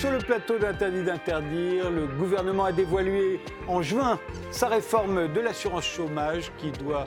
[0.00, 1.90] Sur le plateau d'Interdit d'interdire.
[1.90, 3.38] Le gouvernement a dévoilé
[3.68, 4.18] en juin
[4.50, 7.04] sa réforme de l'assurance chômage qui doit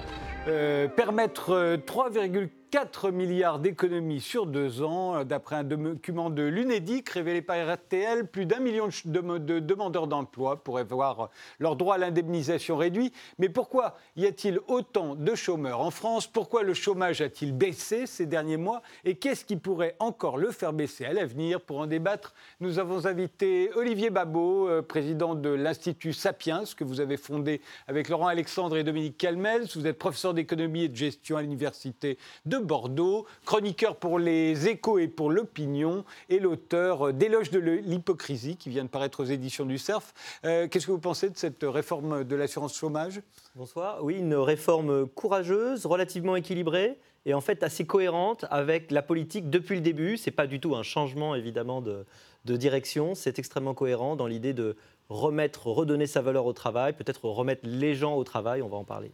[0.47, 7.07] euh, permettre 3,4 4 milliards d'économies sur deux ans, euh, d'après un document de l'UNEDIC
[7.07, 8.25] révélé par RTL.
[8.25, 13.13] Plus d'un million de, demandeurs d'emploi pourraient voir leur droit à l'indemnisation réduit.
[13.37, 16.25] Mais pourquoi y a-t-il autant de chômeurs en France?
[16.25, 18.81] Pourquoi le chômage a-t-il baissé ces derniers mois?
[19.05, 21.61] Et qu'est-ce qui pourrait encore le faire baisser à l'avenir?
[21.61, 27.01] Pour en débattre, nous avons invité Olivier Babot, euh, président de l'Institut Sapiens, que vous
[27.01, 29.67] avez fondé avec Laurent Alexandre et Dominique Calmels.
[29.75, 32.17] Vous êtes professeur d'économie et de gestion à l'Université
[32.47, 38.69] de Bordeaux, chroniqueur pour les échos et pour l'opinion, et l'auteur d'Éloge de l'hypocrisie qui
[38.69, 40.13] vient de paraître aux éditions du CERF.
[40.45, 43.21] Euh, qu'est-ce que vous pensez de cette réforme de l'assurance chômage?
[43.55, 44.03] Bonsoir.
[44.03, 49.75] Oui, une réforme courageuse, relativement équilibrée et en fait assez cohérente avec la politique depuis
[49.75, 50.17] le début.
[50.17, 52.05] Ce n'est pas du tout un changement évidemment de,
[52.45, 54.75] de direction, c'est extrêmement cohérent dans l'idée de
[55.09, 58.83] remettre, redonner sa valeur au travail, peut-être remettre les gens au travail, on va en
[58.83, 59.11] parler.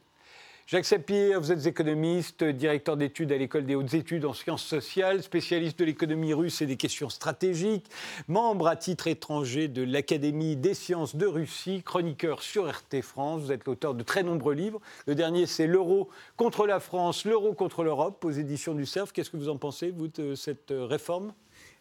[0.72, 5.24] Jacques Sapir, vous êtes économiste, directeur d'études à l'École des hautes études en sciences sociales,
[5.24, 7.88] spécialiste de l'économie russe et des questions stratégiques,
[8.28, 13.42] membre à titre étranger de l'Académie des sciences de Russie, chroniqueur sur RT France.
[13.42, 14.80] Vous êtes l'auteur de très nombreux livres.
[15.08, 19.12] Le dernier, c'est L'euro contre la France, l'euro contre l'Europe, aux éditions du CERF.
[19.12, 21.34] Qu'est-ce que vous en pensez, vous, de cette réforme?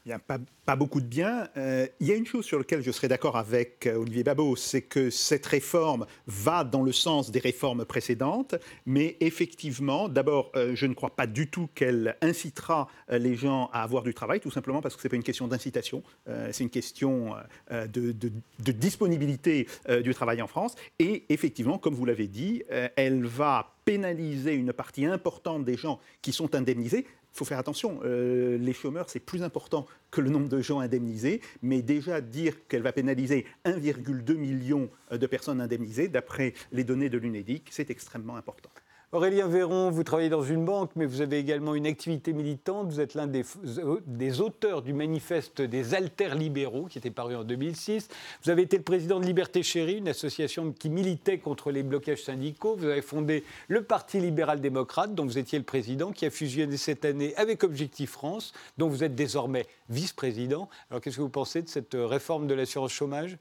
[0.09, 1.49] Il n'y a pas, beaucoup de bien.
[1.59, 4.57] Euh, il y a une chose sur laquelle je serais d'accord avec euh, Olivier Babot,
[4.57, 8.55] c'est que cette réforme va dans le sens des réformes précédentes,
[8.87, 13.83] mais effectivement, d'abord, euh, je ne crois pas du tout qu'elle incitera les gens à
[13.83, 16.03] avoir du travail, tout simplement parce que ce n'est pas une question d'incitation,
[16.51, 17.35] c'est une question
[17.71, 18.13] de,
[18.59, 19.67] disponibilité
[20.03, 20.75] du travail en France.
[20.99, 22.63] Et effectivement, comme vous l'avez dit,
[22.97, 27.07] elle va pénaliser une partie importante des gens qui sont indemnisés
[27.39, 31.41] faut faire attention, euh, les chômeurs, c'est plus important que le nombre de gens indemnisés,
[31.63, 37.19] mais déjà dire qu'elle va pénaliser 1,2 million de personnes indemnisées, d'après les données de
[37.19, 38.71] l'UNEDIC, c'est extrêmement important.
[39.11, 42.89] Aurélien Véron, vous travaillez dans une banque, mais vous avez également une activité militante.
[42.89, 48.09] Vous êtes l'un des, auteurs du manifeste des alters libéraux, qui était paru en 2006.
[48.45, 52.23] Vous avez été le président de Liberté Chérie, une association qui militait contre les blocages
[52.23, 52.77] syndicaux.
[52.77, 57.07] Vous avez fondé le Parti libéral-démocrate, dont vous étiez le président, qui a fusionné cette
[57.07, 60.69] année avec Objectif France, dont vous êtes désormais vice-président.
[60.91, 63.39] Alors qu'est-ce que vous pensez de cette réforme de l'assurance chômage?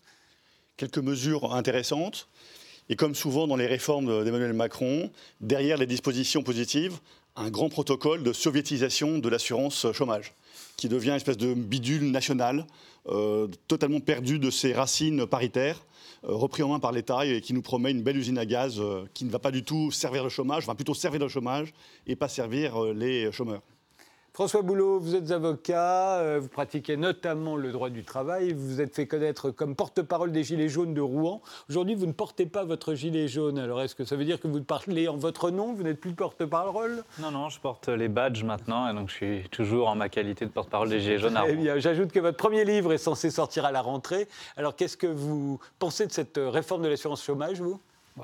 [0.77, 2.29] Quelques mesures intéressantes.
[2.89, 5.11] Et comme souvent dans les réformes d'Emmanuel Macron,
[5.41, 6.99] derrière les dispositions positives,
[7.35, 10.33] un grand protocole de soviétisation de l'assurance chômage,
[10.75, 12.65] qui devient une espèce de bidule national,
[13.09, 15.85] euh, totalement perdu de ses racines paritaires,
[16.23, 18.79] euh, repris en main par l'État et qui nous promet une belle usine à gaz
[18.79, 21.73] euh, qui ne va pas du tout servir le chômage, va plutôt servir le chômage
[22.05, 23.61] et pas servir les chômeurs.
[24.37, 28.81] François Boulot, vous êtes avocat, euh, vous pratiquez notamment le droit du travail, vous vous
[28.81, 31.41] êtes fait connaître comme porte-parole des Gilets jaunes de Rouen.
[31.71, 33.57] Aujourd'hui, vous ne portez pas votre gilet jaune.
[33.57, 36.13] Alors, est-ce que ça veut dire que vous parlez en votre nom Vous n'êtes plus
[36.13, 37.03] porte-parole?
[37.19, 40.45] Non, non, je porte les badges maintenant, et donc je suis toujours en ma qualité
[40.45, 41.55] de porte-parole des Gilets jaunes à Rouen.
[41.55, 44.27] bien, j'ajoute que votre premier livre est censé sortir à la rentrée.
[44.55, 47.79] Alors, qu'est-ce que vous pensez de cette réforme de l'assurance chômage, vous?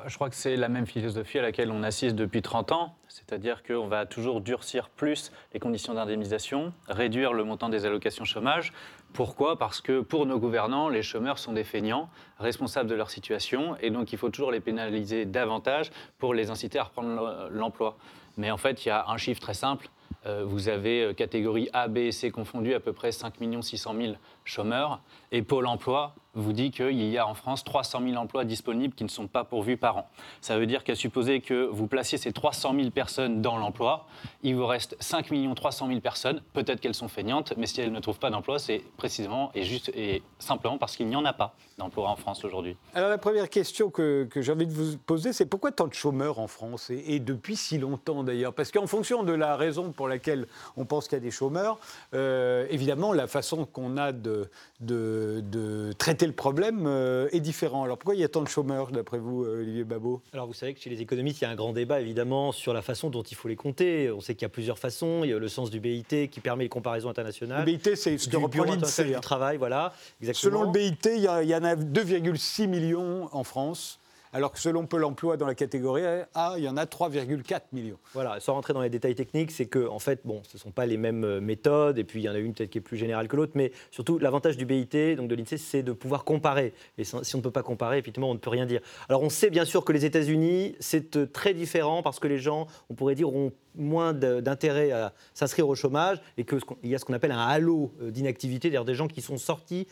[0.08, 3.64] Je crois que c'est la même philosophie à laquelle on assiste depuis 30 ans, c'est-à-dire
[3.64, 8.74] qu'on va toujours durcir plus les conditions d'indemnisation, réduire le montant des allocations chômage.
[9.14, 9.58] Pourquoi?
[9.59, 12.09] Parce que pour nos gouvernants, les chômeurs sont des feignants,
[12.40, 16.80] responsables de leur situation, et donc il faut toujours les pénaliser davantage pour les inciter
[16.80, 17.98] à reprendre l'emploi.
[18.38, 19.90] Mais en fait, il y a un chiffre très simple.
[20.26, 23.96] Euh, vous avez euh, catégorie A, B et C confondues à peu près 5 600
[23.96, 24.14] 000
[24.46, 25.02] chômeurs.
[25.32, 29.04] Et Pôle emploi vous dit qu'il y a en France 300 000 emplois disponibles qui
[29.04, 30.10] ne sont pas pourvus par an.
[30.42, 34.08] Ça veut dire qu'à supposer que vous placiez ces 300 000 personnes dans l'emploi,
[34.41, 36.41] il vous reste 5 300 000 personnes.
[36.53, 39.91] Peut-être qu'elles sont feignantes, mais si elles ne trouvent pas d'emploi, c'est précisément et, juste,
[39.96, 42.78] et simplement parce qu'il n'y en a pas d'emploi en France aujourd'hui.
[42.94, 45.94] Alors la première question que, que j'ai envie de vous poser, c'est pourquoi tant de
[45.94, 48.53] chômeurs en France et, depuis si longtemps d'ailleurs?
[48.53, 50.47] Parce qu'en fonction de la raison pour laquelle
[50.78, 51.79] on pense qu'il y a des chômeurs,
[52.14, 54.50] euh, évidemment la façon qu'on a de,
[54.84, 57.84] de, de traiter le problème euh, est différent.
[57.84, 60.53] Alors pourquoi il y a tant de chômeurs, d'après vous, euh, Olivier Babot Alors vous
[60.53, 63.09] savez que chez les économistes, il y a un grand débat, évidemment, sur la façon
[63.09, 64.12] dont il faut les compter.
[64.12, 65.22] On sait qu'il y a plusieurs façons.
[65.24, 67.66] Il y a le sens du BIT qui permet les comparaisons internationales.
[67.66, 69.94] Le BIT, c'est du Bureau du travail, voilà.
[70.22, 70.52] Exactement.
[70.52, 74.00] Selon le BIT, il y, il y en a 2,6 millions en France
[74.34, 76.03] alors que selon Pôle emploi, dans la catégorie
[76.34, 78.00] A, il y en a 3,4 millions.
[78.14, 80.72] Voilà, sans rentrer dans les détails techniques, c'est que, en fait, bon, ce ne sont
[80.72, 82.82] pas les mêmes euh, méthodes, et puis il y en a une peut-être qui est
[82.82, 86.24] plus générale que l'autre, mais surtout, l'avantage du BIT, donc de l'INSEE, c'est de pouvoir
[86.24, 86.74] comparer.
[86.97, 88.82] Et si on ne peut pas comparer, effectivement, on ne peut rien dire.
[89.08, 92.40] Alors, on sait bien sûr que les États-Unis, c'est euh, très différent parce que les
[92.40, 96.99] gens, on pourrait dire, ont moins d'intérêt à s'inscrire au chômage et qu'il y a
[96.99, 99.87] ce qu'on appelle un halo euh, d'inactivité, c'est-à-dire des gens qui sont sortis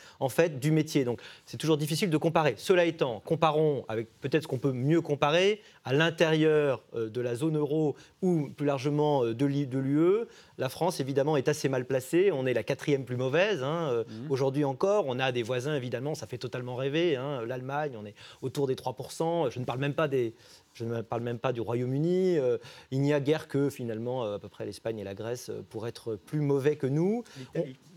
[0.59, 1.03] du métier.
[1.03, 2.55] Donc c'est toujours difficile de comparer.
[2.57, 7.35] Cela étant, comparons avec peut-être ce qu'on peut mieux comparer à l'intérieur euh, de la
[7.35, 10.25] zone euro ou plus largement euh, de l'UE.
[10.57, 12.31] La France évidemment est assez mal placée.
[12.31, 13.63] On est la quatrième plus mauvaise.
[13.63, 14.03] Hein.
[14.07, 14.31] Mmh.
[14.31, 17.15] Aujourd'hui encore, on a des voisins évidemment, ça fait totalement rêver.
[17.15, 17.45] Hein.
[17.45, 19.49] L'Allemagne, on est autour des 3%.
[19.49, 20.33] Je ne parle même pas des
[20.73, 22.37] je ne parle même pas du Royaume-Uni.
[22.37, 22.57] Euh,
[22.91, 25.61] il n'y a guère que finalement euh, à peu près l'Espagne et la Grèce euh,
[25.69, 27.23] pour être plus mauvais que nous.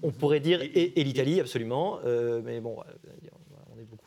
[0.03, 1.99] On, pourrait dire et, l'Italie absolument,
[2.45, 2.77] mais bon.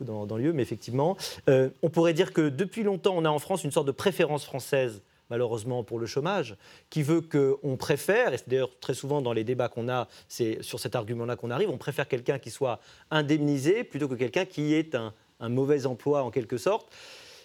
[0.02, 1.18] Est dans, dans lieu, mais effectivement,
[1.48, 5.02] on pourrait dire que depuis longtemps, on a en France une sorte de préférence française
[5.30, 6.56] malheureusement pour le chômage,
[6.90, 10.62] qui veut qu'on préfère, et c'est d'ailleurs très souvent dans les débats qu'on a, c'est
[10.62, 12.80] sur cet argument-là qu'on arrive, on préfère quelqu'un qui soit
[13.12, 16.88] indemnisé plutôt que quelqu'un qui ait un, un mauvais emploi en quelque sorte.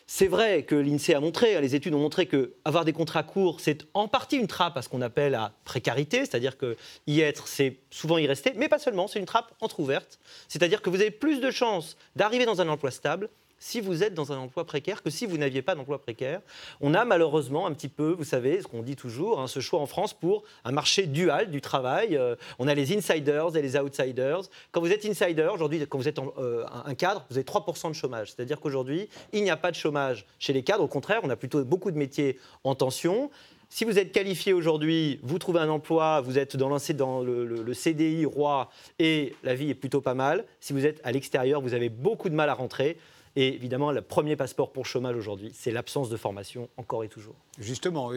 [0.06, 3.22] C'est vrai que l'INSEE a montré, hein, les études ont montré que avoir des contrats
[3.22, 6.76] courts, c'est en partie une trappe à ce qu'on appelle la précarité, c'est-à-dire que
[7.06, 10.18] y être, c'est souvent y rester, mais pas seulement, c'est une trappe entre-ouverte,
[10.48, 13.30] c'est-à-dire que vous avez plus de chances d'arriver dans un emploi stable
[13.62, 16.40] si vous êtes dans un emploi précaire que si vous n'aviez pas d'emploi précaire.
[16.80, 19.78] On a malheureusement un petit peu, vous savez, ce qu'on dit toujours, hein, ce choix
[19.78, 22.16] en France pour un marché dual du travail.
[22.16, 24.40] Euh, on a les insiders et les outsiders.
[24.72, 27.94] Quand vous êtes insider, aujourd'hui, quand vous êtes euh, un cadre, vous avez 3% de
[27.94, 28.32] chômage.
[28.32, 30.82] C'est-à-dire qu'aujourd'hui, il n'y a pas de chômage chez les cadres.
[30.82, 33.30] Au contraire, on a plutôt beaucoup de métiers en tension.
[33.68, 37.74] Si vous êtes qualifié aujourd'hui, vous trouvez un emploi, vous êtes dans, dans le, le,
[37.74, 40.44] CDI roi et la vie est plutôt pas mal.
[40.58, 42.98] Si vous êtes à l'extérieur, vous avez beaucoup de mal à rentrer.
[43.34, 47.08] Et évidemment, le premier passeport pour le chômage aujourd'hui, c'est l'absence de formation, encore et
[47.08, 47.34] toujours.
[47.58, 48.10] Justement,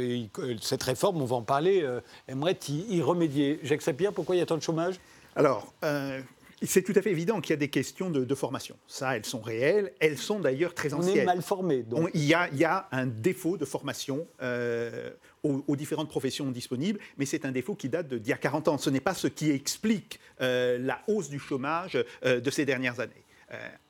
[0.62, 3.60] cette réforme, on va en parler, euh, aimerait y, remédier.
[3.64, 5.00] Jacques Sapir, pourquoi il y a tant de chômage?
[5.38, 6.20] Alors, euh,
[6.62, 8.76] c'est tout à fait évident qu'il y a des questions de, formation.
[8.88, 9.94] Ça, elles sont réelles.
[10.02, 11.20] Elles sont d'ailleurs très anciennes.
[11.20, 11.84] On est mal formé.
[11.84, 12.10] Donc.
[12.14, 15.12] il, y a, un défaut de formation euh,
[15.44, 18.78] aux, différentes professions disponibles, mais c'est un défaut qui date d'il y a 40 ans.
[18.78, 23.24] Ce n'est pas ce qui explique la hausse du chômage de ces dernières années.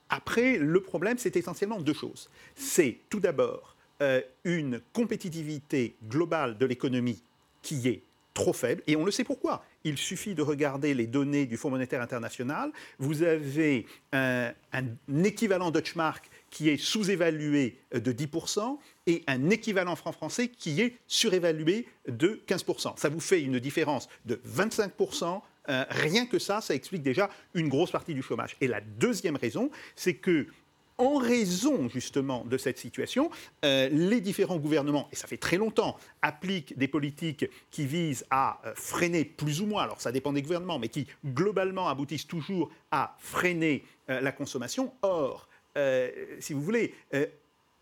[0.10, 2.30] Après, le problème, c'est essentiellement deux choses.
[2.56, 7.22] C'est tout d'abord euh, une compétitivité globale de l'économie
[7.62, 8.04] qui est
[8.36, 9.64] trop faible, et on le sait pourquoi.
[9.86, 12.72] Il suffit de regarder les données du Fonds monétaire international.
[13.00, 20.12] Vous avez un, un équivalent Deutschmark qui est sous-évalué de 10% et un équivalent franc
[20.12, 22.98] français qui est surévalué de 15%.
[22.98, 27.70] Ça vous fait une différence de 25% euh, rien que ça, ça explique déjà une
[27.70, 28.56] grosse partie du chômage.
[28.62, 30.48] Et la deuxième raison, c'est que
[30.98, 33.30] en raison justement de cette situation,
[33.66, 38.62] euh, les différents gouvernements, et ça fait très longtemps, appliquent des politiques qui visent à
[38.66, 42.72] euh, freiner plus ou moins, alors ça dépend des gouvernements, mais qui globalement aboutissent toujours
[42.92, 44.94] à freiner la consommation.
[45.02, 45.50] Or,
[46.40, 46.94] si vous voulez,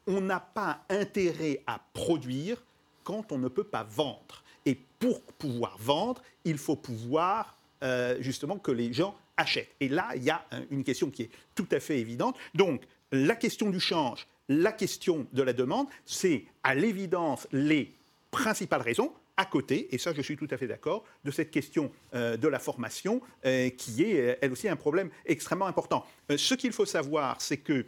[0.08, 2.64] on n'a pas intérêt à produire
[3.04, 4.44] quand on ne peut pas vendre.
[4.66, 9.76] Et pour pouvoir vendre, il faut pouvoir euh, justement que les gens achètent.
[9.80, 12.38] Et là, il y a une question qui est tout à fait évidente.
[12.54, 17.94] Donc, la question du change, la question de la demande, c'est à l'évidence les
[18.32, 21.92] principales raisons à côté, et ça je suis tout à fait d'accord, de cette question
[22.14, 26.06] euh, de la formation euh, qui est elle aussi un problème extrêmement important.
[26.36, 27.86] ce qu'il faut savoir, c'est que,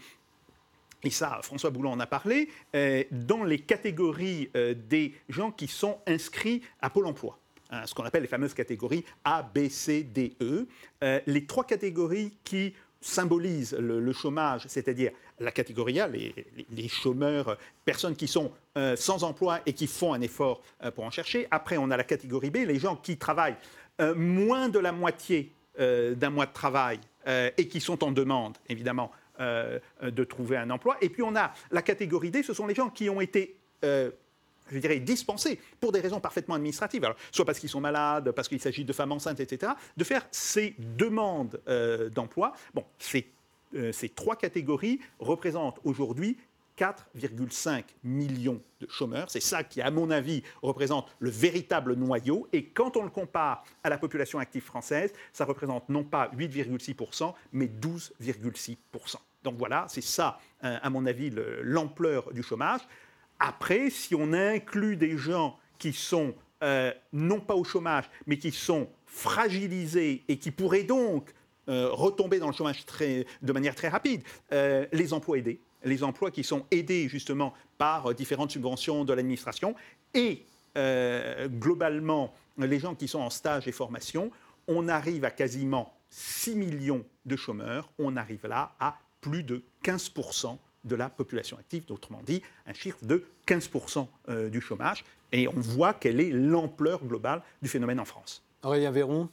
[1.04, 2.50] et ça François Boulan en a parlé,
[3.12, 4.50] dans les catégories
[4.90, 7.40] des gens qui sont inscrits à Pôle Emploi,
[7.86, 10.67] ce qu'on appelle les fameuses catégories A, B, C, D, E.
[11.03, 18.15] Euh, les trois catégories qui symbolisent le, chômage, c'est-à-dire la catégorie A, les, chômeurs, personnes
[18.15, 21.48] qui sont euh, sans emploi et qui font un effort euh, pour en chercher.
[21.51, 23.57] Après, on a la catégorie B, les gens qui travaillent
[24.17, 30.24] moins de la moitié d'un mois de travail et qui sont en demande, évidemment, de
[30.25, 30.98] trouver un emploi.
[31.00, 33.55] Et puis on a la catégorie D, ce sont les gens qui ont été
[34.72, 38.60] je dirais, dispensés pour des raisons parfaitement administratives, soit parce qu'ils sont malades, parce qu'il
[38.60, 42.53] s'agit de femmes enceintes, etc., de faire ces demandes euh, d'emploi.
[42.74, 43.29] Bon, ces,
[43.75, 46.38] euh, ces trois catégories représentent aujourd'hui
[46.77, 49.29] 4,5 millions de chômeurs.
[49.29, 52.48] C'est ça qui, à mon avis, représente le véritable noyau.
[52.51, 57.34] Et quand on le compare à la population active française, ça représente non pas 8,6%,
[57.53, 59.15] mais 12,6%.
[59.43, 61.31] Donc voilà, c'est ça, euh, à mon avis,
[61.62, 62.81] l'ampleur du chômage.
[63.39, 68.51] Après, si on inclut des gens qui sont euh, non pas au chômage, mais qui
[68.51, 71.34] sont fragilisés et qui pourraient donc
[71.68, 72.86] euh, retomber dans le chômage
[73.42, 74.24] de manière très rapide,
[74.54, 79.75] euh, les emplois aidés, les emplois qui sont aidés justement par différentes subventions de l'administration
[80.13, 80.46] et
[80.77, 84.30] globalement les gens qui sont en stage et formation,
[84.68, 90.58] on arrive à quasiment 6 millions de chômeurs, on arrive là à plus de 15%
[90.86, 95.04] de la population active, autrement dit un chiffre de 15% euh, du chômage.
[95.32, 98.44] Et on voit quelle est l'ampleur globale du phénomène en France.
[98.63, 99.30] Aurélien Véron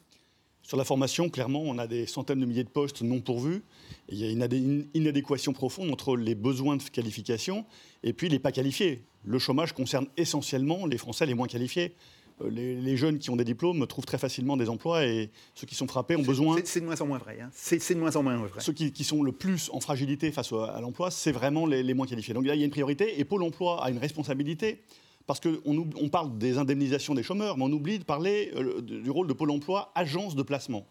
[0.62, 3.62] sur la formation, clairement, on a des centaines de milliers de postes non pourvus.
[4.08, 7.66] il y a une inadéquation profonde entre les besoins de qualification
[8.04, 9.02] et puis les pas qualifiés.
[9.24, 11.94] Le chômage concerne essentiellement les Français les moins qualifiés.
[12.40, 15.74] Euh, les, jeunes qui ont des diplômes trouvent très facilement des emplois et ceux qui
[15.74, 16.56] sont frappés ont besoin.
[16.64, 17.38] C'est de moins en moins vrai.
[17.40, 17.50] Hein.
[17.52, 18.60] C'est de moins en moins vrai.
[18.60, 22.06] Ceux qui, sont le plus en fragilité face à l'emploi, c'est vraiment les, les, moins
[22.06, 22.34] qualifiés.
[22.34, 24.82] Donc là, il y a une priorité et Pôle emploi a une responsabilité
[25.26, 29.10] parce qu'on on parle des indemnisations des chômeurs, mais on oublie de parler euh, du
[29.10, 30.86] rôle de Pôle emploi, agence de placement.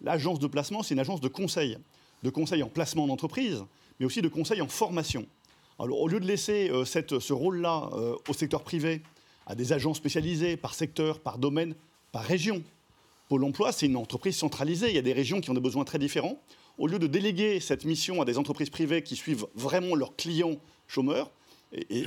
[0.00, 1.78] L'agence de placement, c'est une agence de conseil,
[2.22, 3.64] de conseil en placement d'entreprise,
[3.98, 5.26] mais aussi de conseil en formation.
[5.78, 9.02] Alors, au lieu de laisser euh, ce rôle-là euh, au secteur privé,
[9.46, 11.74] à des agences spécialisées par secteur, par domaine,
[12.12, 12.62] par région,
[13.28, 14.88] Pôle emploi, c'est une entreprise centralisée.
[14.88, 16.38] Il y a des régions qui ont des besoins très différents.
[16.78, 20.56] Au lieu de déléguer cette mission à des entreprises privées qui suivent vraiment leurs clients
[20.86, 21.30] chômeurs,
[21.72, 22.06] et,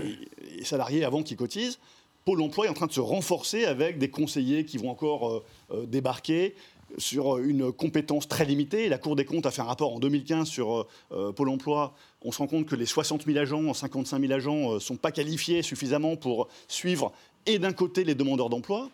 [0.63, 1.79] salariés avant qui cotisent,
[2.25, 5.45] Pôle emploi est en train de se renforcer avec des conseillers qui vont encore euh,
[5.71, 6.53] euh, débarquer
[6.97, 8.89] sur une compétence très limitée.
[8.89, 11.93] La Cour des comptes a fait un rapport en 2015 sur euh, Pôle emploi.
[12.21, 15.11] On se rend compte que les 60 000 agents, 55 000 agents ne sont pas
[15.11, 17.11] qualifiés suffisamment pour suivre
[17.45, 18.89] et d'un côté les demandeurs d'emploi,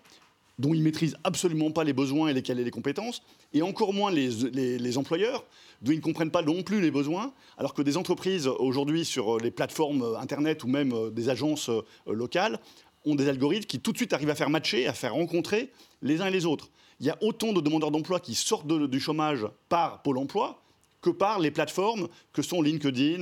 [0.58, 3.22] dont ils maîtrisent absolument pas les besoins et lesquels les compétences,
[3.54, 5.44] et encore moins les employeurs
[5.82, 9.36] d'où ils ne comprennent pas non plus les besoins, alors que des entreprises aujourd'hui sur
[9.36, 11.70] euh, les plateformes euh, Internet ou même euh, des agences
[12.08, 12.60] locales
[13.06, 15.72] ont des algorithmes qui tout de suite arrivent à faire matcher, à faire rencontrer
[16.02, 16.70] les uns et les autres.
[17.00, 20.62] Il y a autant de demandeurs d'emploi qui sortent du chômage par Pôle emploi
[21.06, 23.22] que par les plateformes que sont LinkedIn,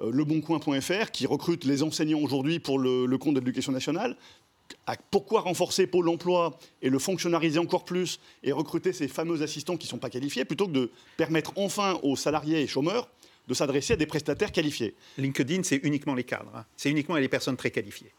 [0.00, 4.16] leboncoin.fr, qui recrutent les enseignants aujourd'hui pour le compte de l'éducation nationale,
[5.10, 9.86] pourquoi renforcer Pôle emploi et le fonctionnariser encore plus et recruter ces fameux assistants qui
[9.86, 13.10] ne sont pas qualifiés plutôt que de permettre enfin aux salariés et chômeurs
[13.46, 14.94] de s'adresser à des prestataires qualifiés?
[15.18, 16.64] LinkedIn, c'est uniquement les cadres, hein.
[16.76, 18.12] c'est uniquement les personnes très qualifiées.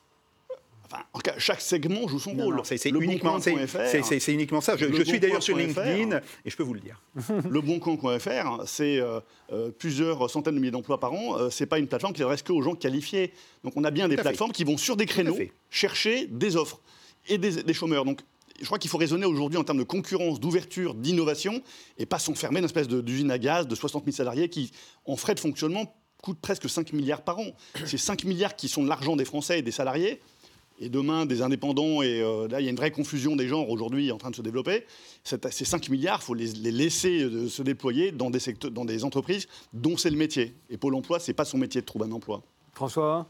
[0.91, 2.59] Enfin, en cas, chaque segment joue son rôle.
[2.65, 4.75] C'est uniquement, uniquement, ça.
[4.75, 7.01] Je, suis d'ailleurs sur LinkedIn et je peux vous le dire.
[7.49, 9.21] Le boncoin.fr, c'est euh,
[9.53, 11.37] euh, plusieurs centaines de milliers d'emplois par an.
[11.37, 13.31] Euh, c'est pas une plateforme qui reste aux gens qualifiés.
[13.63, 15.37] Donc on a bien des plateformes qui vont sur des créneaux
[15.69, 16.81] chercher des offres
[17.29, 18.03] et des, chômeurs.
[18.03, 18.19] Donc
[18.59, 21.61] je crois qu'il faut raisonner aujourd'hui en termes de concurrence, d'ouverture, d'innovation,
[21.97, 24.71] et pas s'enfermer dans une espèce d'usine à gaz de 60 000 salariés qui,
[25.05, 27.47] en frais de fonctionnement, coûtent presque 5 milliards par an.
[27.85, 30.19] C'est 5 milliards qui sont de l'argent des Français et des salariés
[30.81, 33.69] et demain des indépendants, et euh, là il y a une vraie confusion des genres
[33.69, 34.85] aujourd'hui en train de se développer,
[35.23, 39.03] ces 5 milliards, il faut les, laisser euh, se déployer dans des, secteurs, dans des
[39.03, 40.55] entreprises dont c'est le métier.
[40.69, 42.41] Et Pôle Emploi, ce n'est pas son métier de trouver un emploi.
[42.73, 43.27] François?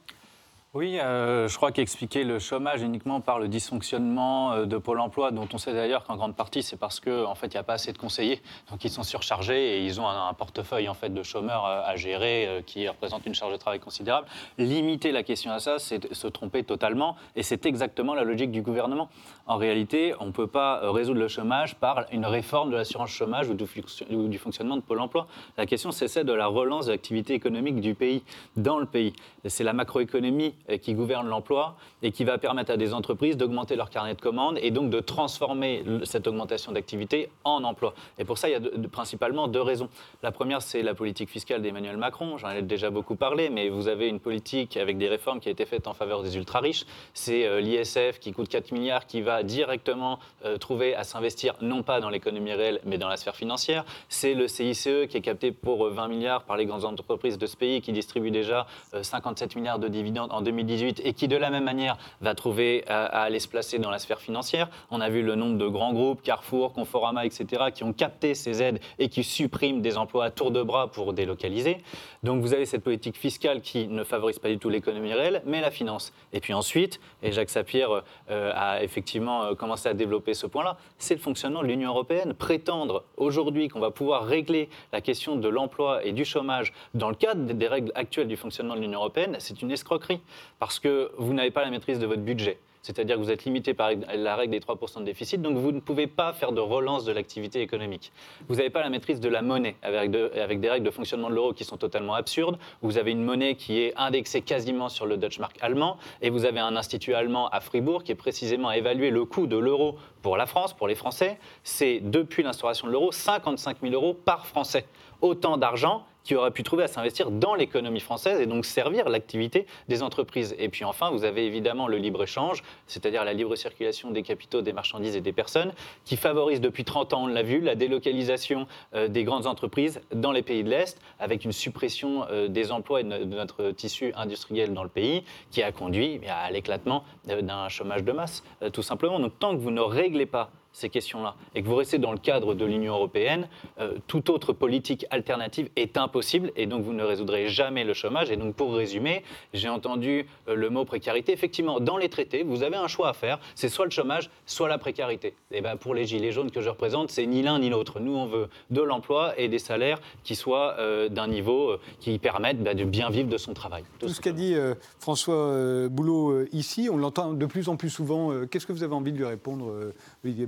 [0.74, 5.32] Oui, euh, je crois qu'expliquer le chômage uniquement par le dysfonctionnement euh, de Pôle emploi,
[5.32, 7.64] dont on sait d'ailleurs qu'en grande partie c'est parce qu'en en fait il n'y a
[7.64, 11.10] pas assez de conseillers, donc ils sont surchargés et ils ont un, portefeuille en fait
[11.10, 14.28] de chômeurs euh, à gérer qui représente une charge de travail considérable.
[14.58, 18.62] Limiter la question à ça, c'est se tromper totalement et c'est exactement la logique du
[18.62, 19.10] gouvernement.
[19.48, 23.50] En réalité, on ne peut pas résoudre le chômage par une réforme de l'assurance chômage
[23.50, 25.28] ou du, fonctionnement de Pôle emploi.
[25.58, 28.24] La question c'est celle de la relance de l'activité économique du pays,
[28.56, 29.12] dans le pays.
[29.46, 33.90] C'est la macroéconomie qui gouverne l'emploi et qui va permettre à des entreprises d'augmenter leur
[33.90, 37.94] carnet de commandes et donc de transformer cette augmentation d'activité en emploi.
[38.18, 39.90] Et pour ça, il y a principalement deux raisons.
[40.24, 42.38] La première, c'est la politique fiscale d'Emmanuel Macron.
[42.38, 45.52] J'en ai déjà beaucoup parlé, mais vous avez une politique avec des réformes qui a
[45.52, 46.86] été faite en faveur des ultra-riches.
[47.14, 51.84] C'est euh, l'ISF qui coûte 4 milliards, qui va directement euh, trouver à s'investir non
[51.84, 53.86] pas dans l'économie réelle, mais dans la sphère financière.
[54.10, 57.46] C'est le CICE qui est capté pour 20 euh, milliards par les grandes entreprises de
[57.46, 58.68] ce pays, qui distribue déjà
[59.02, 63.06] 57 milliards de dividendes en 2018 et qui, de la même manière, va trouver à,
[63.06, 64.70] aller se placer dans la sphère financière.
[64.90, 68.62] On a vu le nombre de grands groupes, Carrefour, Conforama, etc., qui ont capté ces
[68.62, 71.78] aides et qui suppriment des emplois à tour de bras pour délocaliser.
[72.24, 75.62] Donc vous avez cette politique fiscale qui ne favorise pas du tout l'économie réelle, mais
[75.62, 76.14] la finance.
[76.34, 80.78] Et puis ensuite, et Jacques Sapir euh, a effectivement euh, commencé à développer ce point-là,
[80.98, 82.34] c'est le fonctionnement de l'Union européenne.
[82.34, 87.16] Prétendre aujourd'hui qu'on va pouvoir régler la question de l'emploi et du chômage dans le
[87.16, 90.22] cadre des règles actuelles du fonctionnement de l'Union européenne, c'est une escroquerie.
[90.60, 92.58] Parce que vous n'avez pas la maîtrise de votre budget.
[92.82, 95.80] C'est-à-dire que vous êtes limité par la règle des 3% de déficit, donc vous ne
[95.80, 98.12] pouvez pas faire de relance de l'activité économique.
[98.48, 101.54] Vous n'avez pas la maîtrise de la monnaie, avec, des règles de fonctionnement de l'euro
[101.54, 102.58] qui sont totalement absurdes.
[102.82, 106.46] Vous avez une monnaie qui est indexée quasiment sur le Deutsche Mark allemand, et vous
[106.46, 110.38] avez un institut allemand à Fribourg qui est précisément évalué le coût de l'euro pour
[110.38, 111.38] la France, pour les Français.
[111.64, 114.86] C'est depuis l'instauration de l'euro 55 000 euros par Français.
[115.22, 119.66] Autant d'argent qui auraient pu trouver à s'investir dans l'économie française et donc servir l'activité
[119.88, 120.56] des entreprises.
[120.60, 124.74] Et puis enfin, vous avez évidemment le libre-échange, c'est-à-dire la libre circulation des capitaux, des
[124.74, 125.74] marchandises et des personnes,
[126.06, 130.32] qui favorise depuis 30 ans, on l'a vu, la délocalisation euh, des grandes entreprises dans
[130.32, 134.74] les pays de l'Est, avec une suppression euh, des emplois et de notre tissu industriel
[134.74, 139.20] dans le pays, qui a conduit à l'éclatement euh, d'un chômage de masse, tout simplement.
[139.20, 142.18] Donc tant que vous ne réglez pas ces questions-là et que vous restez dans le
[142.18, 143.48] cadre de l'Union européenne,
[143.80, 148.32] euh, toute autre politique alternative est impossible et donc vous ne résoudrez jamais le chômage.
[148.32, 149.24] Et donc pour résumer,
[149.54, 151.34] j'ai entendu euh, le mot précarité.
[151.34, 154.70] Effectivement, dans les traités, vous avez un choix à faire, c'est soit le chômage, soit
[154.70, 155.34] la précarité.
[155.52, 158.00] Et ben pour les gilets jaunes que je représente, c'est ni l'un ni l'autre.
[158.00, 162.64] Nous, on veut de l'emploi et des salaires qui soient euh, d'un niveau qui permettent
[162.64, 163.84] bah, de bien vivre de son travail.
[164.00, 164.56] Tout, ce qu'a dit
[165.00, 168.46] François Boulot ici, on l'entend de plus en plus souvent.
[168.50, 169.92] Qu'est-ce que vous avez envie de lui répondre,
[170.24, 170.48] Olivier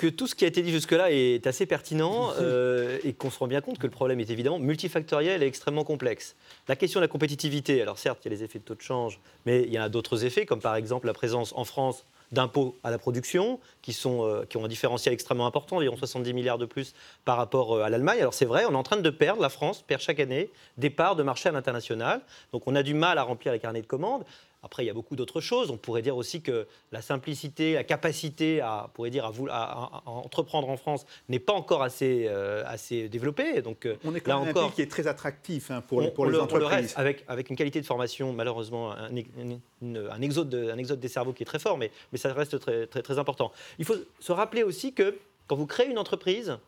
[0.00, 3.38] que tout ce qui a été dit jusque-là est assez pertinent euh, et qu'on se
[3.38, 6.36] rend bien compte que le problème est évidemment multifactoriel et extrêmement complexe.
[6.68, 8.80] La question de la compétitivité, alors certes, il y a les effets de taux de
[8.80, 12.76] change, mais il y a d'autres effets, comme par exemple la présence en France d'impôts
[12.84, 16.58] à la production, qui, sont, euh, qui ont un différentiel extrêmement important, environ 70 milliards
[16.58, 16.94] de plus
[17.24, 18.20] par rapport euh, à l'Allemagne.
[18.20, 20.90] Alors c'est vrai, on est en train de perdre, la France perd chaque année des
[20.90, 22.22] parts de marché à l'international.
[22.52, 24.24] Donc on a du mal à remplir les carnets de commandes.
[24.62, 25.70] Après, il y a beaucoup d'autres choses.
[25.70, 30.76] On pourrait dire aussi que la simplicité, la capacité à, pourrait dire, à, entreprendre en
[30.76, 33.62] France n'est pas encore assez, euh, assez développée.
[33.62, 36.26] Donc, euh, on est quand même un pays qui est très attractif hein, pour, pour
[36.26, 36.92] les entreprises.
[36.96, 41.42] avec, avec une qualité de formation, malheureusement, un, un, exode un exode des cerveaux qui
[41.42, 43.52] est très fort, mais, mais ça reste très, très, très important.
[43.78, 46.58] Il faut se rappeler aussi que quand vous créez une entreprise,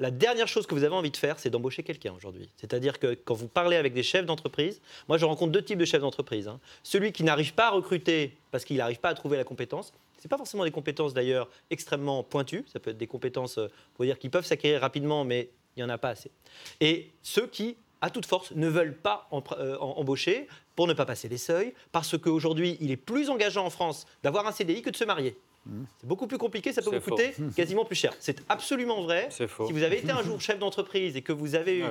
[0.00, 2.48] la dernière chose que vous avez envie de faire, c'est d'embaucher quelqu'un aujourd'hui.
[2.56, 5.84] C'est-à-dire que quand vous parlez avec des chefs d'entreprise, moi je rencontre deux types de
[5.84, 6.48] chefs d'entreprise.
[6.48, 6.60] Hein.
[6.82, 9.92] Celui qui n'arrive pas à recruter parce qu'il n'arrive pas à trouver la compétence.
[10.18, 12.64] Ce n'est pas forcément des compétences d'ailleurs extrêmement pointues.
[12.72, 15.84] Ça peut être des compétences, euh, pour dire, qui peuvent s'acquérir rapidement, mais il n'y
[15.84, 16.30] en a pas assez.
[16.80, 21.28] Et ceux qui, à toute force, ne veulent pas euh, embaucher pour ne pas passer
[21.28, 24.96] les seuils, parce qu'aujourd'hui, il est plus engageant en France d'avoir un CDI que de
[24.96, 25.36] se marier.
[26.00, 28.12] C'est beaucoup plus compliqué, ça peut vous coûter quasiment plus cher.
[28.20, 29.28] C'est absolument vrai.
[29.30, 31.82] Si vous avez été un jour chef d'entreprise et que vous, avez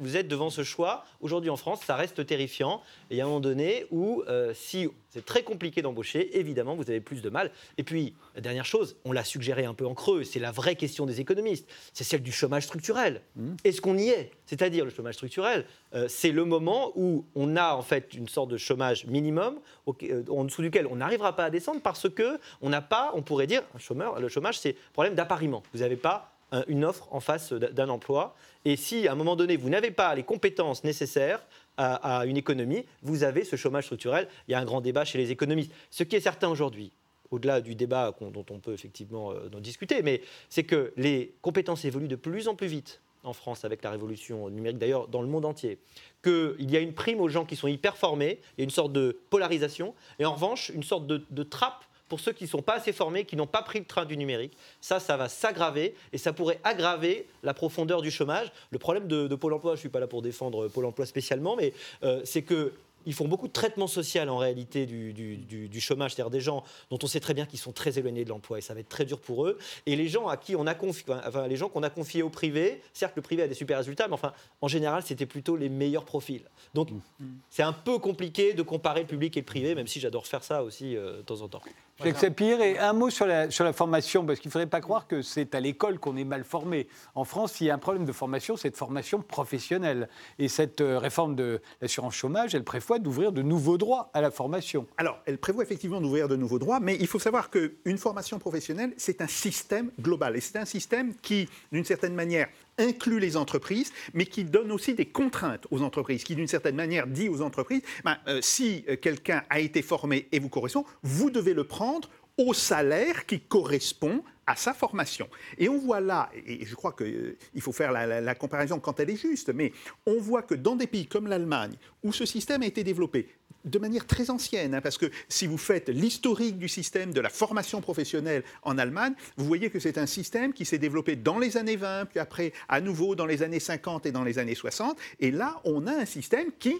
[0.00, 2.82] vous, êtes devant ce choix, aujourd'hui en France, ça reste terrifiant.
[3.10, 6.74] Et il y a un moment donné où, euh, si c'est très compliqué d'embaucher, évidemment,
[6.74, 7.50] vous avez plus de mal.
[7.78, 10.76] Et puis, la dernière chose, on l'a suggéré un peu en creux, c'est la vraie
[10.76, 13.22] question des économistes, c'est celle du chômage structurel.
[13.36, 13.54] Mmh.
[13.64, 14.30] Est-ce qu'on y est?
[14.44, 18.50] C'est-à-dire, le chômage structurel, euh, c'est le moment où on a en fait une sorte
[18.50, 19.58] de chômage minimum
[20.02, 23.22] euh, en dessous duquel on n'arrivera pas à descendre parce que on n'a pas, on
[23.22, 25.62] pourrait dire, un le chômage, c'est problème d'appariement.
[25.72, 26.32] Vous n'avez pas
[26.68, 28.36] une offre en face d'un emploi.
[28.64, 31.44] Et si à un moment donné, vous n'avez pas les compétences nécessaires,
[31.76, 34.28] à, une économie, vous avez ce chômage structurel.
[34.48, 35.72] Il y a un grand débat chez les économistes.
[35.90, 36.92] Ce qui est certain aujourd'hui,
[37.30, 42.08] au-delà du débat dont on peut effectivement euh, discuter, mais c'est que les compétences évoluent
[42.08, 45.44] de plus en plus vite en France avec la révolution numérique, d'ailleurs dans le monde
[45.44, 45.78] entier,
[46.22, 48.70] qu'il y a une prime aux gens qui sont hyper formés, il y a une
[48.70, 52.62] sorte de polarisation, et en revanche une sorte de trappe pour ceux qui ne sont
[52.62, 54.56] pas assez formés, qui n'ont pas pris le train du numérique.
[54.80, 58.52] Ça, ça va s'aggraver et ça pourrait aggraver la profondeur du chômage.
[58.70, 61.56] Le problème de, Pôle emploi, je ne suis pas là pour défendre Pôle emploi spécialement,
[61.56, 62.72] mais euh, c'est que
[63.06, 67.06] ils font beaucoup de traitement social en réalité du, chômage, c'est-à-dire des gens dont on
[67.06, 69.20] sait très bien qu'ils sont très éloignés de l'emploi et ça va être très dur
[69.20, 69.58] pour eux.
[69.86, 72.30] Et les gens à qui on a confié, enfin les gens qu'on a confiés au
[72.30, 75.68] privé, certes le privé a des super résultats, mais enfin en général c'était plutôt les
[75.68, 76.42] meilleurs profils.
[76.74, 77.24] Donc mmh.
[77.48, 80.42] c'est un peu compliqué de comparer le public et le privé, même si j'adore faire
[80.42, 81.62] ça aussi euh, de temps en temps.
[82.02, 82.60] C'est pire.
[82.60, 85.22] Et un mot sur la, sur la formation, parce qu'il ne faudrait pas croire que
[85.22, 86.88] c'est à l'école qu'on est mal formé.
[87.14, 90.08] En France, il y a un problème de formation, c'est de formation professionnelle.
[90.38, 94.30] Et cette euh, réforme de l'assurance chômage, elle prévoit d'ouvrir de nouveaux droits à la
[94.30, 94.86] formation.
[94.98, 98.92] Alors, elle prévoit effectivement d'ouvrir de nouveaux droits, mais il faut savoir qu'une formation professionnelle,
[98.96, 100.36] c'est un système global.
[100.36, 102.48] Et c'est un système qui, d'une certaine manière,
[102.78, 107.06] inclut les entreprises, mais qui donne aussi des contraintes aux entreprises, qui d'une certaine manière
[107.06, 111.30] dit aux entreprises, ben, euh, si euh, quelqu'un a été formé et vous correspond, vous
[111.30, 112.08] devez le prendre
[112.38, 115.28] au salaire qui correspond à sa formation.
[115.58, 119.10] Et on voit là, et je crois qu'il euh, faut faire la, comparaison quand elle
[119.10, 119.72] est juste, mais
[120.06, 123.28] on voit que dans des pays comme l'Allemagne, où ce système a été développé
[123.64, 127.28] de manière très ancienne, hein, parce que si vous faites l'historique du système de la
[127.28, 131.56] formation professionnelle en Allemagne, vous voyez que c'est un système qui s'est développé dans les
[131.56, 134.96] années 20, puis après à nouveau dans les années 50 et dans les années 60,
[135.18, 136.76] et là on a un système qui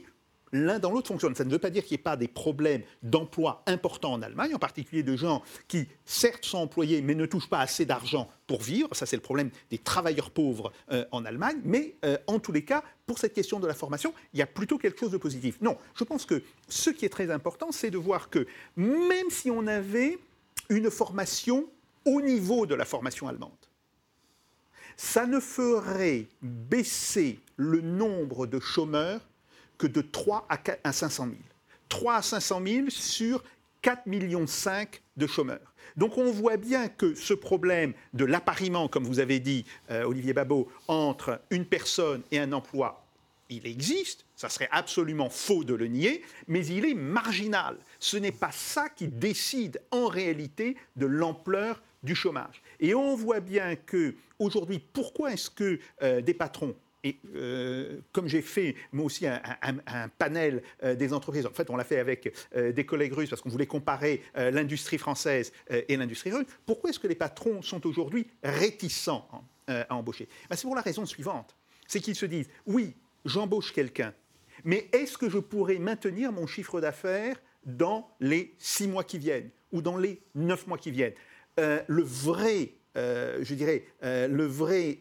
[0.52, 1.34] l'un dans l'autre fonctionne.
[1.34, 4.54] Ça ne veut pas dire qu'il n'y ait pas des problèmes d'emploi importants en Allemagne,
[4.54, 8.62] en particulier de gens qui, certes, sont employés, mais ne touchent pas assez d'argent pour
[8.62, 8.88] vivre.
[8.92, 11.58] Ça, c'est le problème des travailleurs pauvres euh, en Allemagne.
[11.64, 14.46] Mais euh, en tous les cas, pour cette question de la formation, il y a
[14.46, 15.58] plutôt quelque chose de positif.
[15.60, 19.50] Non, je pense que ce qui est très important, c'est de voir que même si
[19.50, 20.18] on avait
[20.68, 21.68] une formation
[22.04, 23.50] au niveau de la formation allemande,
[24.96, 29.20] ça ne ferait baisser le nombre de chômeurs
[29.78, 30.46] que de 3
[30.84, 31.36] à 500 000.
[31.88, 33.42] 3 à 500 000 sur
[33.82, 34.46] 4,5 millions
[35.16, 35.74] de chômeurs.
[35.96, 40.32] Donc on voit bien que ce problème de l'appariement, comme vous avez dit, euh, Olivier
[40.32, 43.06] Babot, entre une personne et un emploi,
[43.48, 47.76] il existe, ça serait absolument faux de le nier, mais il est marginal.
[48.00, 52.62] Ce n'est pas ça qui décide en réalité de l'ampleur du chômage.
[52.80, 56.74] Et on voit bien que aujourd'hui, pourquoi est-ce que euh, des patrons
[57.06, 61.76] et euh, comme j'ai fait moi aussi un, panel euh, des entreprises, en fait on
[61.76, 66.46] l'a fait avec des collègues russes parce qu'on voulait comparer l'industrie française et l'industrie russe,
[66.64, 69.28] pourquoi est-ce que les patrons sont aujourd'hui réticents
[69.66, 70.28] à embaucher?
[70.48, 74.12] Ben, C'est pour la raison suivante, c'est qu'ils se disent, oui, j'embauche quelqu'un,
[74.64, 79.50] mais est-ce que je pourrais maintenir mon chiffre d'affaires dans les six mois qui viennent
[79.72, 81.14] ou dans les neuf mois qui viennent?
[81.58, 84.98] Euh, le vrai, euh, je dirais, euh, le vrai,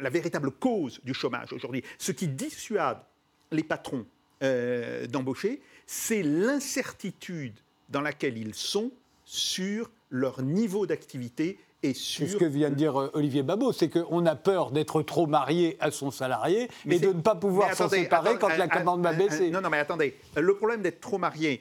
[0.00, 2.98] la véritable cause du chômage aujourd'hui, ce qui dissuade
[3.50, 4.06] les patrons
[4.40, 7.54] d'embaucher, c'est l'incertitude
[7.88, 8.90] dans laquelle ils sont
[9.24, 12.28] sur leur niveau d'activité et sur...
[12.28, 15.90] Ce que vient de dire Olivier Babot, c'est qu'on a peur d'être trop marié à
[15.90, 19.50] son salarié mais et de ne pas pouvoir s'en séparer quand la commande va baisser.
[19.50, 21.60] Non, non, mais attendez, le problème d'être trop marié,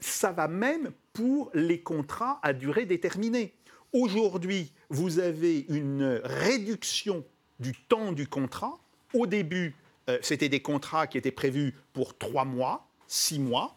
[0.00, 3.52] ça va même pour les contrats à durée déterminée.
[3.92, 7.24] Aujourd'hui, vous avez une réduction
[7.60, 8.78] du temps du contrat.
[9.14, 9.74] Au début,
[10.08, 13.76] euh, c'était des contrats qui étaient prévus pour trois mois, six mois.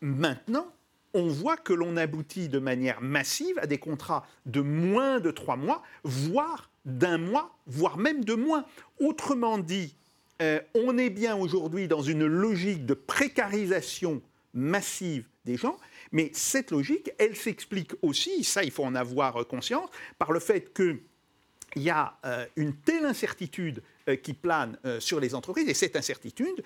[0.00, 0.66] Maintenant,
[1.14, 5.56] on voit que l'on aboutit de manière massive à des contrats de moins de trois
[5.56, 8.64] mois, voire d'un mois, voire même de moins.
[9.00, 9.94] Autrement dit,
[10.40, 14.22] euh, on est bien aujourd'hui dans une logique de précarisation
[14.54, 15.78] massive des gens
[16.12, 20.72] mais cette logique, elle s'explique aussi, ça il faut en avoir conscience, par le fait
[21.70, 25.68] qu'il y a euh, une telle incertitude euh, qui plane euh, sur les entreprises.
[25.68, 26.62] Et cette incertitude,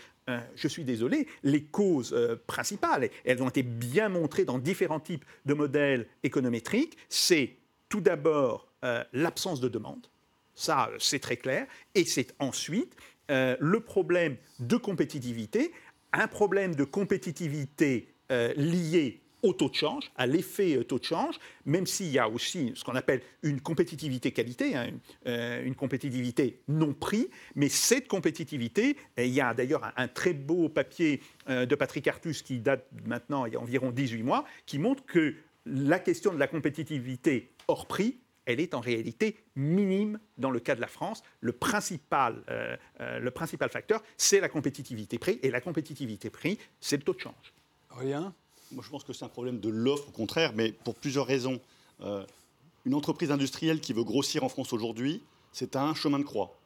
[0.54, 5.54] je suis désolé, les causes principales, elles ont été bien montrées dans différents types de
[5.54, 7.56] modèles économétriques, c'est
[7.88, 8.68] tout d'abord
[9.12, 10.06] l'absence de demande.
[10.54, 11.66] Ça, c'est très clair.
[11.96, 12.94] Et c'est ensuite
[13.28, 15.72] le problème de compétitivité,
[16.12, 21.38] un problème de compétitivité lié au taux de change, à l'effet euh, taux de change,
[21.66, 24.90] même s'il y a aussi ce qu'on appelle une compétitivité qualité, hein,
[25.26, 30.68] euh, une, compétitivité non prix, mais cette compétitivité, il y a d'ailleurs un, très beau
[30.68, 34.78] papier euh, de Patrick Artus qui date maintenant il y a environ 18 mois, qui
[34.78, 35.34] montre que
[35.66, 40.74] la question de la compétitivité hors prix, elle est en réalité minime dans le cas
[40.74, 41.22] de la France.
[41.40, 42.42] Le principal,
[42.98, 47.20] le principal facteur, c'est la compétitivité prix, et la compétitivité prix, c'est le taux de
[47.20, 47.54] change.
[47.90, 48.34] Rien
[48.72, 51.60] moi, je pense que c'est un problème de l'offre, au contraire, mais pour plusieurs raisons.
[52.02, 52.24] Euh,
[52.84, 56.56] une entreprise industrielle qui veut grossir en France aujourd'hui, c'est un chemin de croix.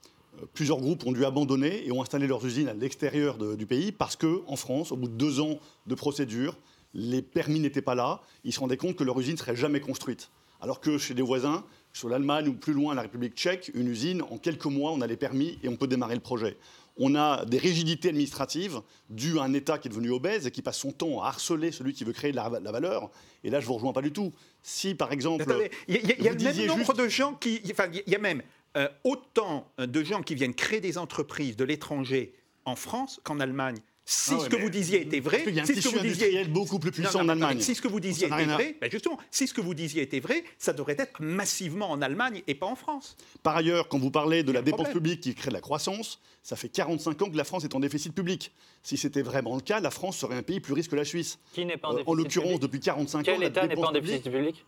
[0.40, 3.92] Euh, plusieurs groupes ont dû abandonner et ont installé leurs usines à l'extérieur du pays
[3.92, 6.56] parce qu'en France, au bout de deux ans de procédure,
[6.94, 8.20] les permis n'étaient pas là.
[8.44, 10.30] Ils se rendaient compte que leur usine ne serait jamais construite.
[10.60, 14.22] Alors que chez des voisins, sur l'Allemagne ou plus loin la République tchèque, une usine,
[14.22, 16.56] en quelques mois, on a les permis et on peut démarrer le projet
[16.96, 18.80] on a des rigidités administratives
[19.10, 21.72] dues à un État qui est devenu obèse et qui passe son temps à harceler
[21.72, 23.10] celui qui veut créer de la, valeur.
[23.44, 24.32] Et là, je ne vous rejoins pas du tout.
[24.62, 25.44] Si, par exemple.
[25.88, 27.60] Il y, a, le même nombre de gens qui.
[27.70, 28.42] Enfin, il y a même
[28.76, 33.78] euh, autant de gens qui viennent créer des entreprises de l'étranger en France qu'en Allemagne
[34.08, 35.96] si ah ce que vous disiez était vrai, il y a un si ce que
[35.96, 37.60] vous disiez beaucoup plus puissant en Allemagne.
[37.60, 40.20] Si ce que vous disiez était vrai, ben justement, si ce que vous disiez était
[40.20, 43.16] vrai, ça devrait être massivement en Allemagne et pas en France.
[43.42, 46.54] Par ailleurs, quand vous parlez de la dépense publique qui crée de la croissance, ça
[46.54, 48.52] fait 45 ans que la France est en déficit public.
[48.84, 51.40] Si c'était vraiment le cas, la France serait un pays plus riche que la Suisse.
[51.52, 53.88] Qui n'est pas en euh, déficit En l'occurrence, depuis 45 ans, Quel État n'est pas
[53.88, 54.64] en déficit public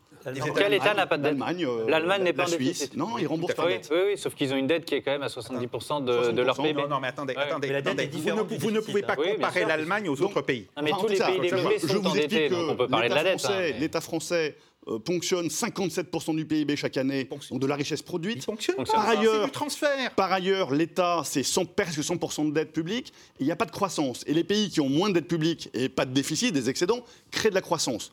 [0.57, 2.97] quel État n'a pas de dette L'Allemagne euh, n'est pas en déficit.
[2.97, 5.13] Non, ils remboursent pas oui, oui, oui, sauf qu'ils ont une dette qui est quand
[5.13, 6.73] même à 70% de, leur PIB.
[6.75, 8.11] Non, non, mais attendez, attendez,
[8.59, 10.67] vous, ne, pouvez pas comparer l'Allemagne aux autres pays.
[10.83, 13.45] mais tous les pays développés sont endettés, donc on peut parler de la dette.
[13.45, 14.57] Hein, L'État français
[14.89, 18.47] euh, ponctionne 57% du PIB chaque année, donc de la richesse produite.
[18.87, 20.15] par ailleurs, du transfert.
[20.15, 21.45] Par ailleurs, l'État, c'est
[21.77, 24.25] presque 100% de dette publique, et il n'y a pas de croissance.
[24.27, 27.01] Et les pays qui ont moins de dette publique et pas de déficit, des excédents,
[27.31, 28.13] créent de la croissance.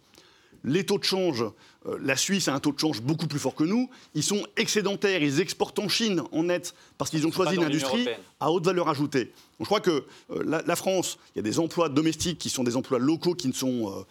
[0.67, 1.43] Les taux de change,
[1.85, 3.89] euh, la Suisse a un taux de change beaucoup plus fort que nous.
[4.15, 8.07] Ils sont excédentaires, ils exportent en Chine en net parce qu'ils ont choisi une industrie
[8.39, 9.31] à haute valeur ajoutée.
[9.59, 12.75] je crois que euh, la, France, il y a des emplois domestiques qui sont des
[12.75, 14.05] emplois locaux qui ne sont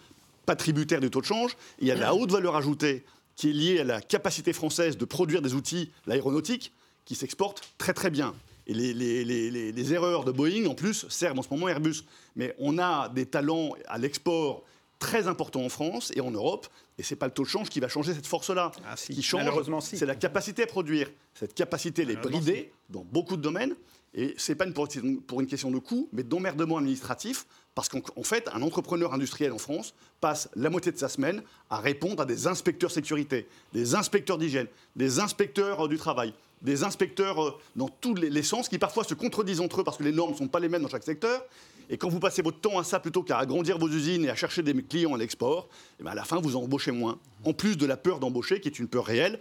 [0.45, 1.57] pas tributaire du taux de change.
[1.79, 3.03] il y a la haute valeur ajoutée
[3.35, 6.71] qui est liée à la capacité française de produire des outils, l'aéronautique,
[7.03, 8.33] qui s'exporte très très bien.
[8.67, 12.03] Et les, les, erreurs de Boeing, en plus, servent en ce moment Airbus.
[12.35, 14.63] Mais on a des talents à l'export
[14.97, 17.69] très importants en France et en Europe, et ce n'est pas le taux de change
[17.69, 18.71] qui va changer cette force-là.
[18.85, 19.43] Ah, qui change,
[19.81, 21.11] c'est la capacité à produire.
[21.33, 23.75] Cette capacité, elle est bridée dans beaucoup de domaines.
[24.17, 28.23] Et ce n'est pas une, pour une question de coût, mais d'emmerdement administratif, parce qu'en
[28.23, 32.25] fait, un entrepreneur industriel en France passe la moitié de sa semaine à répondre à
[32.25, 38.15] des inspecteurs sécurité, des inspecteurs d'hygiène, des inspecteurs du travail, des inspecteurs euh, dans tous
[38.15, 40.61] les, sens qui parfois se contredisent entre eux parce que les normes ne sont pas
[40.61, 41.43] les mêmes dans chaque secteur.
[41.89, 44.35] Et quand vous passez votre temps à ça plutôt qu'à agrandir vos usines et à
[44.35, 45.67] chercher des clients à l'export,
[45.99, 47.19] eh ben, à la fin, vous embauchez moins.
[47.43, 49.39] En plus de la peur d'embaucher, qui est une peur réelle,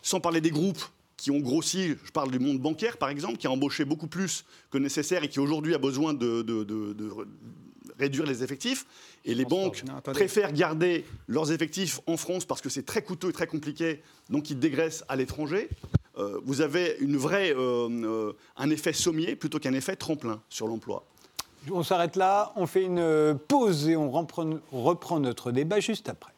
[0.00, 0.82] sans parler des groupes
[1.24, 4.44] qui ont grossi, je parle du monde bancaire par exemple, qui a embauché beaucoup plus
[4.70, 7.08] que nécessaire et qui aujourd'hui a besoin de, de,
[7.98, 8.84] réduire les effectifs.
[9.24, 13.32] Et les banques préfèrent garder leurs effectifs en France parce que c'est très coûteux et
[13.32, 15.70] très compliqué, donc ils dégraissent à l'étranger.
[16.18, 20.68] Euh, vous avez une vraie, euh, euh, un effet sommier plutôt qu'un effet tremplin sur
[20.68, 21.06] l'emploi.
[21.72, 26.33] On s'arrête là, on fait une pause et on reprend notre débat juste après.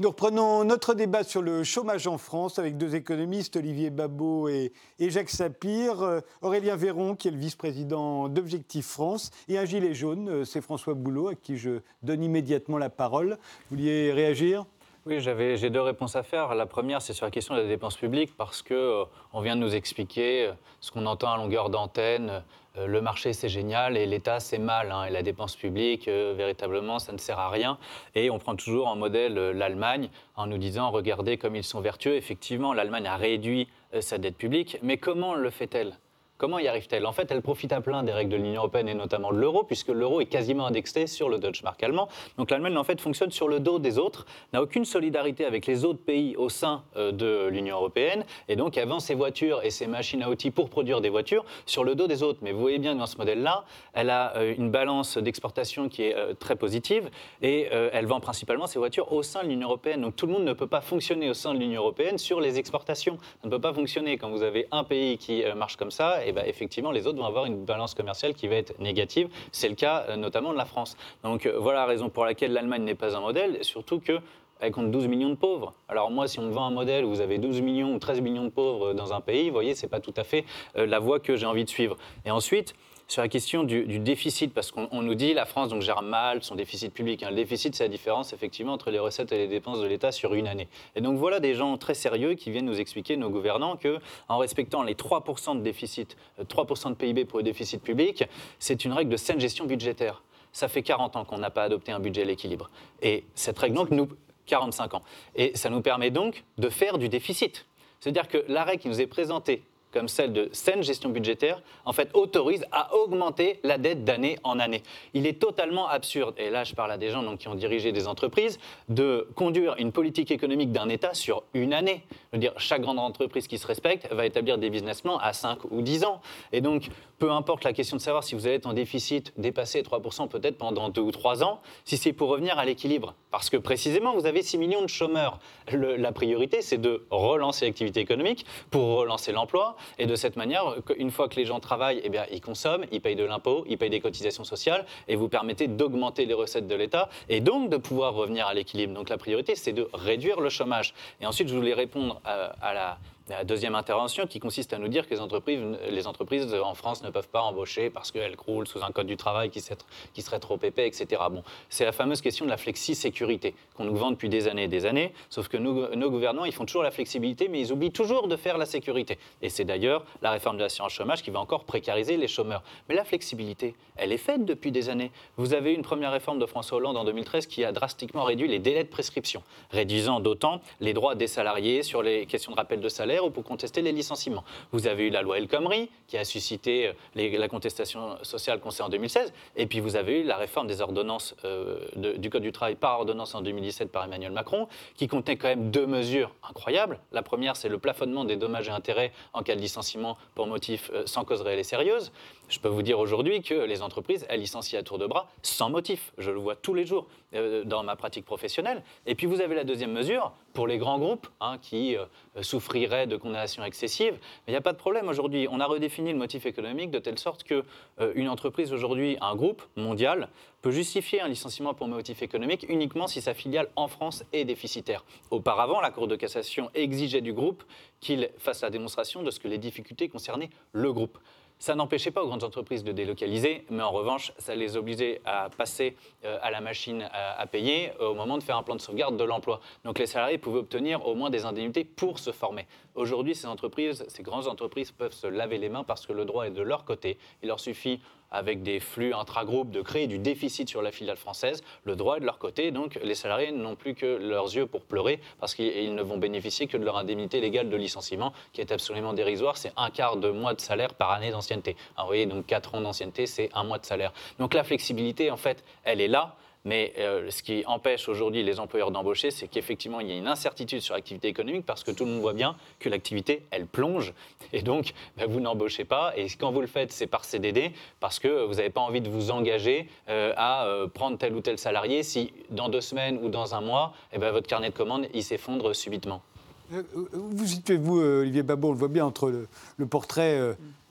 [0.00, 4.72] Nous reprenons notre débat sur le chômage en France avec deux économistes, Olivier Babot et,
[5.00, 6.02] Jacques Sapir.
[6.02, 10.60] Euh, Aurélien Véron, qui est le vice-président d'Objectif France, et un gilet jaune, euh, c'est
[10.60, 13.38] François Boulot, à qui je donne immédiatement la parole.
[13.70, 14.66] Vous vouliez réagir?
[15.08, 16.54] Oui, j'ai deux réponses à faire.
[16.54, 19.56] La première, c'est sur la question de la dépense publique, parce qu'on euh, on vient
[19.56, 22.42] de nous expliquer ce qu'on entend à longueur d'antenne,
[22.78, 24.92] euh, le marché c'est génial et l'État c'est mal.
[24.92, 27.78] Hein, et la dépense publique, euh, véritablement, ça ne sert à rien.
[28.14, 31.80] Et on prend toujours en modèle euh, l'Allemagne en nous disant regardez comme ils sont
[31.80, 32.16] vertueux.
[32.16, 33.68] Effectivement, l'Allemagne a réduit
[34.00, 35.96] sa dette publique, mais comment le fait-elle?
[36.38, 37.04] Comment y arrive-t-elle?
[37.04, 39.64] En fait, elle profite à plein des règles de l'Union européenne et notamment de l'euro,
[39.64, 42.06] puisque l'euro est quasiment indexé sur le Deutsche Mark allemand.
[42.36, 45.84] Donc l'Allemagne, en fait, fonctionne sur le dos des autres, n'a aucune solidarité avec les
[45.84, 49.70] autres pays au sein euh, de l'Union européenne, et donc elle vend ses voitures et
[49.70, 52.38] ses machines à outils pour produire des voitures sur le dos des autres.
[52.42, 56.14] Mais vous voyez bien dans ce modèle-là, elle a euh, une balance d'exportation qui est
[56.14, 57.10] euh, très positive,
[57.42, 60.02] et elle vend principalement ses voitures au sein de l'Union européenne.
[60.02, 62.60] Donc tout le monde ne peut pas fonctionner au sein de l'Union européenne sur les
[62.60, 63.18] exportations.
[63.42, 66.20] Ça ne peut pas fonctionner quand vous avez un pays qui marche comme ça.
[66.28, 69.28] Eh ben, effectivement, les autres vont avoir une balance commerciale qui va être négative.
[69.50, 70.94] C'est le cas euh, notamment de la France.
[71.22, 74.20] Donc euh, voilà la raison pour laquelle l'Allemagne n'est pas un modèle, surtout que
[74.60, 75.72] elle compte 12 millions de pauvres.
[75.88, 78.20] Alors moi, si on me vend un modèle où vous avez 12 millions ou 13
[78.20, 80.44] millions de pauvres dans un pays, vous voyez, c'est pas tout à fait
[80.76, 81.96] euh, la voie que j'ai envie de suivre.
[82.26, 82.74] Et ensuite,
[83.08, 86.54] sur la question du, déficit, parce qu'on nous dit la France donc, gère mal son
[86.54, 87.22] déficit public.
[87.22, 87.30] Hein.
[87.30, 90.34] Le déficit, c'est la différence effectivement entre les recettes et les dépenses de l'État sur
[90.34, 90.68] une année.
[90.94, 94.36] Et donc voilà des gens très sérieux qui viennent nous expliquer, nos gouvernants, que en
[94.36, 98.24] respectant les 3% de déficit, 3% euh, de PIB pour le déficit public,
[98.58, 100.22] c'est une règle de saine gestion budgétaire.
[100.52, 102.68] Ça fait 40 ans qu'on n'a pas adopté un budget à l'équilibre.
[103.00, 104.08] Et cette règle, donc, nous,
[104.44, 105.02] 45 ans.
[105.34, 107.66] Et ça nous permet donc de faire du déficit.
[108.00, 112.10] C'est-à-dire que l'arrêt qui nous est présenté comme celle de saine gestion budgétaire, en fait,
[112.14, 114.82] autorise à augmenter la dette d'année en année.
[115.14, 117.92] Il est totalement absurde, et là je parle à des gens donc, qui ont dirigé
[117.92, 122.02] des entreprises, de conduire une politique économique d'un État sur une année.
[122.32, 125.32] Je veux dire, chaque grande entreprise qui se respecte va établir des business plans à
[125.32, 126.20] 5 ou 10 ans.
[126.52, 129.82] Et donc, peu importe la question de savoir si vous allez être en déficit dépassé
[129.82, 133.14] 3% peut-être pendant 2 ou 3 ans, si c'est pour revenir à l'équilibre.
[133.30, 135.38] Parce que précisément, vous avez 6 millions de chômeurs.
[135.72, 139.76] la priorité, c'est de relancer l'activité économique pour relancer l'emploi.
[139.98, 143.00] Et de cette manière, une fois que les gens travaillent, eh bien, ils consomment, ils
[143.00, 146.74] payent de l'impôt, ils payent des cotisations sociales, et vous permettez d'augmenter les recettes de
[146.74, 148.94] l'État, et donc de pouvoir revenir à l'équilibre.
[148.94, 150.94] Donc la priorité, c'est de réduire le chômage.
[151.20, 155.06] Et ensuite, je voulais répondre à la la deuxième intervention qui consiste à nous dire
[155.06, 155.60] que les entreprises,
[155.90, 159.16] les entreprises en France ne peuvent pas embaucher parce qu'elles croulent sous un code du
[159.16, 161.22] travail qui, serait trop épais, etc.
[161.30, 164.68] Bon, c'est la fameuse question de la flexi-sécurité qu'on nous vend depuis des années et
[164.68, 168.28] des années, sauf que nos gouvernements, ils font toujours la flexibilité, mais ils oublient toujours
[168.28, 169.18] de faire la sécurité.
[169.42, 172.62] Et c'est d'ailleurs la réforme de l'assurance chômage qui va encore précariser les chômeurs.
[172.88, 175.10] Mais la flexibilité, elle est faite depuis des années.
[175.36, 178.58] Vous avez une première réforme de François Hollande en 2013 qui a drastiquement réduit les
[178.58, 182.88] délais de prescription, réduisant d'autant les droits des salariés sur les questions de rappel de
[182.88, 184.44] salaire ou pour contester les licenciements.
[184.72, 188.70] Vous avez eu la loi El Khomri qui a suscité euh, la contestation sociale qu'on
[188.70, 192.42] sait en 2016, et puis vous avez eu la réforme des ordonnances euh, du Code
[192.42, 196.34] du travail par ordonnance en 2017 par Emmanuel Macron, qui contenait quand même deux mesures
[196.48, 196.98] incroyables.
[197.12, 200.90] La première, c'est le plafonnement des dommages et intérêts en cas de licenciement pour motif
[200.92, 202.12] euh, sans cause réelle et sérieuse.
[202.48, 205.68] Je peux vous dire aujourd'hui que les entreprises, elles licencient à tour de bras sans
[205.68, 206.12] motif.
[206.16, 208.82] Je le vois tous les jours euh, dans ma pratique professionnelle.
[209.06, 212.06] Et puis vous avez la deuxième mesure pour les grands groupes hein, qui euh,
[212.40, 214.14] souffriraient de condamnation excessive.
[214.14, 215.46] Mais il n'y a pas de problème aujourd'hui.
[215.50, 217.64] On a redéfini le motif économique de telle sorte que
[218.00, 220.30] euh, une entreprise aujourd'hui, un groupe mondial,
[220.62, 225.04] peut justifier un licenciement pour motif économique uniquement si sa filiale en France est déficitaire.
[225.30, 227.62] Auparavant, la Cour de cassation exigeait du groupe
[228.00, 231.18] qu'il fasse la démonstration de ce que les difficultés concernaient le groupe.
[231.58, 235.48] Ça n'empêchait pas aux grandes entreprises de délocaliser, mais en revanche, ça les obligeait à
[235.56, 239.16] passer euh, à la machine à, payer au moment de faire un plan de sauvegarde
[239.16, 239.60] de l'emploi.
[239.84, 242.66] Donc les salariés pouvaient obtenir au moins des indemnités pour se former.
[242.98, 246.48] Aujourd'hui, ces entreprises, ces grandes entreprises peuvent se laver les mains parce que le droit
[246.48, 247.16] est de leur côté.
[247.44, 248.00] Il leur suffit
[248.32, 251.62] avec des flux intragroupes, de créer du déficit sur la filiale française.
[251.84, 254.82] Le droit est de leur côté, donc les salariés n'ont plus que leurs yeux pour
[254.82, 258.72] pleurer parce qu'ils ne vont bénéficier que de leur indemnité légale de licenciement qui est
[258.72, 259.58] absolument dérisoire.
[259.58, 261.76] C'est un quart de mois de salaire par année d'ancienneté.
[261.98, 264.12] vous voyez, donc 4 ans d'ancienneté, c'est un mois de salaire.
[264.40, 266.34] Donc la flexibilité, en fait, elle est là.
[266.64, 270.26] Mais euh, ce qui empêche aujourd'hui les employeurs d'embaucher, c'est qu'effectivement, il y a une
[270.26, 274.12] incertitude sur l'activité économique parce que tout le monde voit bien que l'activité, elle plonge.
[274.52, 276.12] Et donc, bah, vous n'embauchez pas.
[276.16, 279.08] Et quand vous le faites, c'est par CDD parce que vous n'avez pas envie de
[279.08, 283.28] vous engager euh, à euh, prendre tel ou tel salarié si dans deux semaines ou
[283.28, 286.22] dans un mois, eh ben, votre carnet de commandes, il s'effondre subitement.
[286.70, 289.46] Vous situez-vous, Olivier Babot, on le voit bien entre
[289.78, 290.38] le, portrait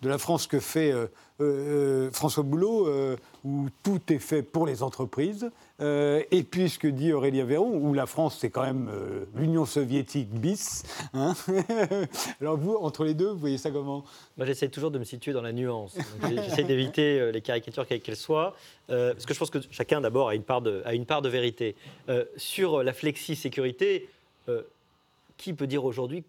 [0.02, 0.92] de la France que fait
[2.12, 2.88] François Boulot,
[3.46, 7.78] où tout est fait pour les entreprises, euh, et puis ce que dit Aurélien Véron,
[7.78, 10.84] où la France, c'est quand même euh, l'Union soviétique bis.
[11.14, 11.36] Hein.
[12.42, 14.04] Alors vous, entre les deux, vous voyez ça comment?
[14.38, 15.96] Moi, j'essaie toujours de me situer dans la nuance.
[16.28, 18.56] J'essaie d'éviter euh, les caricatures quelles qu'elles soient,
[18.88, 21.30] parce que je pense que chacun, d'abord, a, une part de, a une part de
[21.30, 21.76] vérité.
[22.38, 24.10] sur la flexi-sécurité,
[25.38, 26.24] qui peut dire aujourd'hui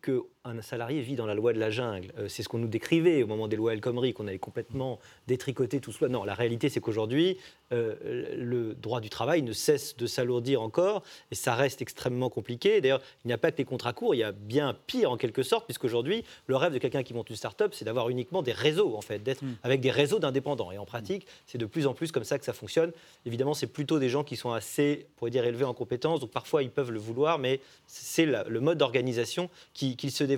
[0.52, 3.22] qu'un salarié vit dans la loi de la jungle euh, C'est ce qu'on nous décrivait
[3.22, 6.08] au moment des lois El Khomri, qu'on avait complètement détricoté tout cela.
[6.08, 7.38] Non, la réalité, c'est qu'aujourd'hui,
[7.72, 7.94] euh,
[8.36, 12.80] le droit du travail ne cesse de s'alourdir encore et ça reste extrêmement compliqué.
[12.80, 15.16] D'ailleurs, il n'y a pas que les contrats courts, il y a bien pire en
[15.16, 18.52] quelque sorte, puisqu'aujourd'hui, le rêve de quelqu'un qui monte une start-up, c'est d'avoir uniquement des
[18.52, 19.56] réseaux, en fait, d'être hmm.
[19.62, 20.72] avec des réseaux d'indépendants.
[20.72, 22.92] Et en pratique, c'est de plus en plus comme ça que ça fonctionne.
[23.26, 26.30] Évidemment, c'est plutôt des gens qui sont assez, on pourrait dire, élevés en compétences, donc
[26.30, 30.37] parfois ils peuvent le vouloir, mais c'est le mode d'organisation organisation qui, se développe.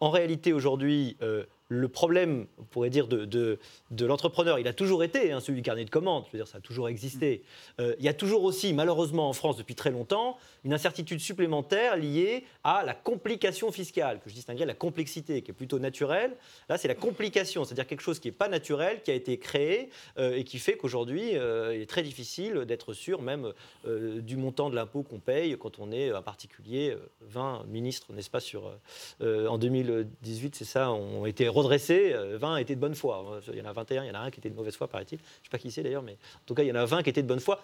[0.00, 5.04] En réalité, aujourd'hui, euh, le problème, on pourrait dire, de, de, l'entrepreneur, il a toujours
[5.04, 7.42] été hein, celui du carnet de commandes, je veux dire, ça a toujours existé.
[7.78, 11.96] Euh, il y a toujours aussi, malheureusement en France depuis très longtemps, une incertitude supplémentaire
[11.96, 16.36] liée à la complication fiscale, que je distinguerais la complexité, qui est plutôt naturelle.
[16.70, 19.90] Là, c'est la complication, c'est-à-dire quelque chose qui n'est pas naturel, qui a été créé
[20.18, 23.52] euh, et qui fait qu'aujourd'hui, euh, il est très difficile d'être sûr même
[23.84, 26.96] du montant de l'impôt qu'on paye quand on est un particulier.
[27.22, 28.72] 20 ministres, n'est-ce pas, sur,
[29.20, 33.40] en 2018, c'est ça, ont été redressés, 20 étaient de bonne foi.
[33.52, 34.88] Il y en a 21, il y en a un qui était de mauvaise foi,
[34.88, 35.18] paraît-il.
[35.18, 36.84] Je ne sais pas qui c'est d'ailleurs, mais en tout cas, il y en a
[36.84, 37.62] 20 qui étaient de bonne foi.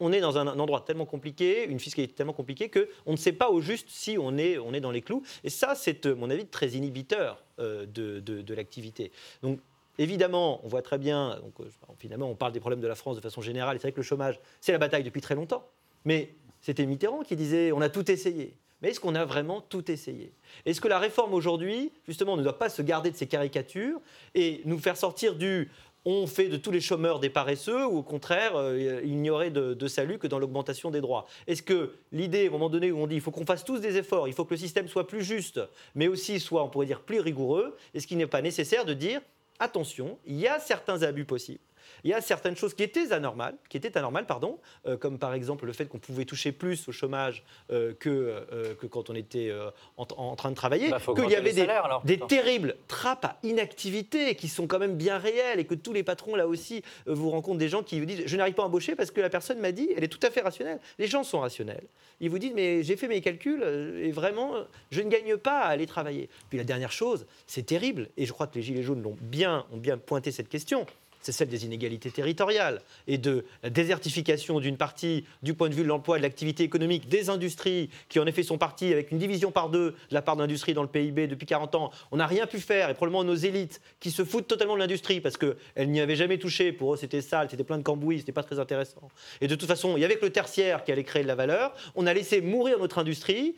[0.00, 3.50] On est dans un, endroit tellement compliqué, une fiscalité tellement compliquée, qu'on ne sait pas
[3.50, 5.22] au juste si on est, on est dans les clous.
[5.44, 9.12] Et ça, c'est, mon avis, très inhibiteur euh, de, de, l'activité.
[9.42, 9.60] Donc,
[9.96, 13.14] Évidemment, on voit très bien, donc, euh, finalement, on parle des problèmes de la France
[13.14, 15.64] de façon générale, c'est vrai que le chômage, c'est la bataille depuis très longtemps.
[16.04, 18.56] Mais c'était Mitterrand qui disait on a tout essayé.
[18.84, 20.34] Mais est-ce qu'on a vraiment tout essayé?
[20.66, 23.98] Est-ce que la réforme aujourd'hui, justement, ne doit pas se garder de ces caricatures
[24.34, 25.70] et nous faire sortir du
[26.04, 29.50] on fait de tous les chômeurs des paresseux ou au contraire, euh, il n'y aurait
[29.50, 31.26] de, salut que dans l'augmentation des droits?
[31.46, 33.96] Est-ce que l'idée, au moment donné où on dit il faut qu'on fasse tous des
[33.96, 35.62] efforts, il faut que le système soit plus juste,
[35.94, 39.22] mais aussi soit, on pourrait dire, plus rigoureux, est-ce qu'il n'est pas nécessaire de dire
[39.60, 41.64] attention, il y a certains abus possibles
[42.04, 45.32] il y a certaines choses qui étaient anormales, qui étaient anormales pardon, euh, comme par
[45.32, 49.14] exemple le fait qu'on pouvait toucher plus au chômage euh, que, euh, que quand on
[49.14, 49.50] était
[49.96, 51.66] en, train de travailler, bah, qu'il y avait des,
[52.04, 56.02] des terribles trappes à inactivité qui sont quand même bien réelles et que tous les
[56.02, 58.94] patrons là aussi vous rencontrent des gens qui vous disent je n'arrive pas à embaucher
[58.94, 60.80] parce que la personne m'a dit, elle est tout à fait rationnelle.
[60.98, 61.84] Les gens sont rationnels.
[62.20, 64.54] Ils vous disent mais j'ai fait mes calculs et vraiment
[64.90, 66.28] je ne gagne pas à aller travailler.
[66.50, 69.64] Puis la dernière chose, c'est terrible et je crois que les gilets jaunes l'ont bien,
[69.72, 70.86] ont bien pointé cette question
[71.24, 75.82] c'est celle des inégalités territoriales et de la désertification d'une partie du point de vue
[75.82, 79.50] de l'emploi de l'activité économique des industries qui en effet sont parties avec une division
[79.50, 81.90] par deux de la part de l'industrie dans le PIB depuis 40 ans.
[82.10, 85.20] On n'a rien pu faire et probablement nos élites qui se foutent totalement de l'industrie
[85.20, 86.72] parce qu'elles n'y avaient jamais touché.
[86.72, 89.08] Pour eux, c'était sale, c'était plein de cambouis, c'était pas très intéressant.
[89.40, 91.34] Et de toute façon, il y avait que le tertiaire qui allait créer de la
[91.34, 91.74] valeur.
[91.94, 93.54] On a laissé mourir notre industrie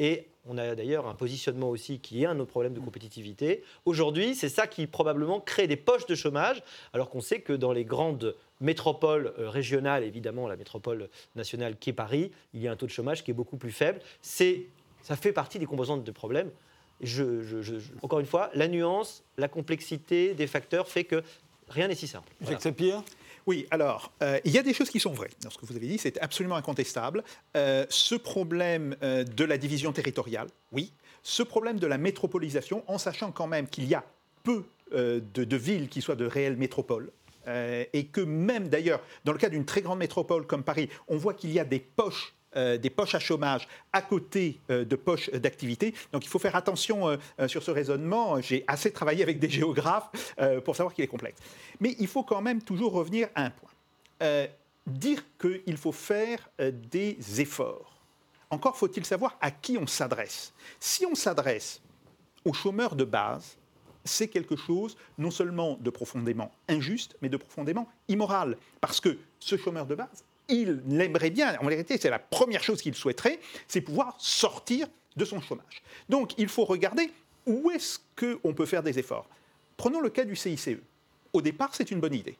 [0.00, 3.62] et on a d'ailleurs un positionnement aussi qui est un autre problème de compétitivité.
[3.84, 6.62] Aujourd'hui, c'est ça qui probablement crée des poches de chômage,
[6.94, 11.90] alors qu'on sait que dans les grandes métropoles euh, régionales, évidemment la métropole nationale qui
[11.90, 14.00] est Paris, il y a un taux de chômage qui est beaucoup plus faible.
[14.22, 14.68] C'est,
[15.02, 16.50] ça fait partie des composantes de problème.
[18.02, 21.22] encore une fois, la nuance, la complexité des facteurs fait que
[21.68, 22.32] rien n'est si simple.
[22.40, 23.02] Jacques Sapir?
[23.46, 25.76] Oui, alors, euh, il y a des choses qui sont vraies dans ce que vous
[25.76, 27.24] avez dit, c'est absolument incontestable.
[27.56, 30.92] Euh, ce problème euh, de la division territoriale, oui.
[31.22, 34.04] Ce problème de la métropolisation, en sachant quand même qu'il y a
[34.42, 37.12] peu de, villes qui soient de réelles métropoles,
[37.92, 41.34] et que même d'ailleurs, dans le cas d'une très grande métropole comme Paris, on voit
[41.34, 45.30] qu'il y a des poches euh, des poches à chômage à côté euh, de poches
[45.30, 45.94] d'activité.
[46.12, 48.40] Donc il faut faire attention euh, sur ce raisonnement.
[48.40, 50.10] J'ai assez travaillé avec des géographes
[50.64, 51.38] pour savoir qu'il est complexe.
[51.80, 54.46] Mais il faut quand même toujours revenir à un point.
[54.86, 58.00] dire qu'il faut faire des efforts.
[58.50, 60.52] Encore faut-il savoir à qui on s'adresse.
[60.80, 61.80] Si on s'adresse
[62.44, 63.56] aux chômeurs de base,
[64.04, 68.56] c'est quelque chose non seulement de profondément injuste, mais de profondément immoral.
[68.80, 72.82] Parce que ce chômeur de base, il l'aimerait bien, en vérité, c'est la première chose
[72.82, 74.86] qu'il souhaiterait, c'est pouvoir sortir
[75.16, 75.82] de son chômage.
[76.08, 77.10] Donc il faut regarder
[77.46, 79.28] où est-ce qu'on peut faire des efforts.
[79.76, 80.70] Prenons le cas du CICE.
[81.32, 82.36] Au départ, c'est une bonne idée.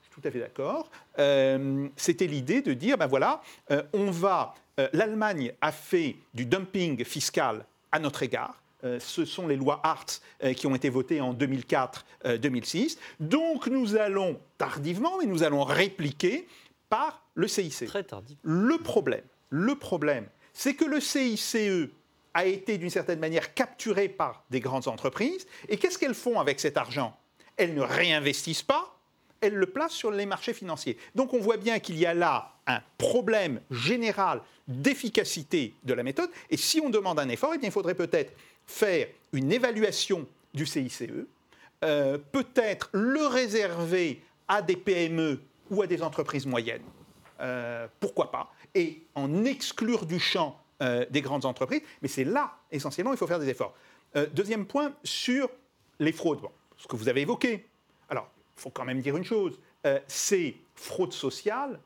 [0.00, 0.90] Je suis tout à fait d'accord.
[1.18, 4.54] Euh, c'était l'idée de dire, ben voilà, euh, on va...
[4.78, 8.62] Euh, L'Allemagne a fait du dumping fiscal à notre égard.
[8.98, 10.22] ce sont les lois Hartz
[10.56, 12.96] qui ont été votées en 2004-2006.
[13.18, 16.46] Donc nous allons, tardivement, mais nous allons répliquer
[16.90, 17.84] par le CICE.
[17.86, 18.36] Très tardif.
[18.42, 21.56] Le problème, le problème, c'est que le CICE
[22.34, 25.46] a été d'une certaine manière capturé par des grandes entreprises.
[25.68, 27.16] Et qu'est-ce qu'elles font avec cet argent?
[27.56, 28.96] Elles ne réinvestissent pas,
[29.40, 30.98] elles le placent sur les marchés financiers.
[31.14, 36.30] Donc on voit bien qu'il y a là un problème général d'efficacité de la méthode.
[36.50, 38.32] Et si on demande un effort, eh bien, il faudrait peut-être
[38.66, 41.04] faire une évaluation du CICE,
[41.84, 45.40] euh, peut-être le réserver à des PME
[45.70, 46.82] ou à des entreprises moyennes.
[47.40, 48.52] Euh, pourquoi pas?
[48.74, 51.82] Et en exclure du champ euh, des grandes entreprises.
[52.02, 53.74] Mais c'est là, essentiellement, il faut faire des efforts.
[54.16, 55.48] Euh, deuxième point, sur
[55.98, 56.40] les fraudes.
[56.76, 57.66] ce que vous avez évoqué.
[58.08, 59.58] Alors, il faut quand même dire une chose.
[60.06, 61.78] ces fraudes sociales,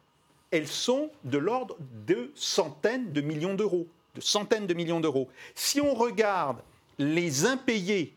[0.51, 1.77] elles sont de l'ordre
[2.07, 3.87] de centaines de millions d'euros.
[4.15, 5.29] De centaines de millions d'euros.
[5.55, 6.59] Si on regarde
[6.99, 8.15] les impayés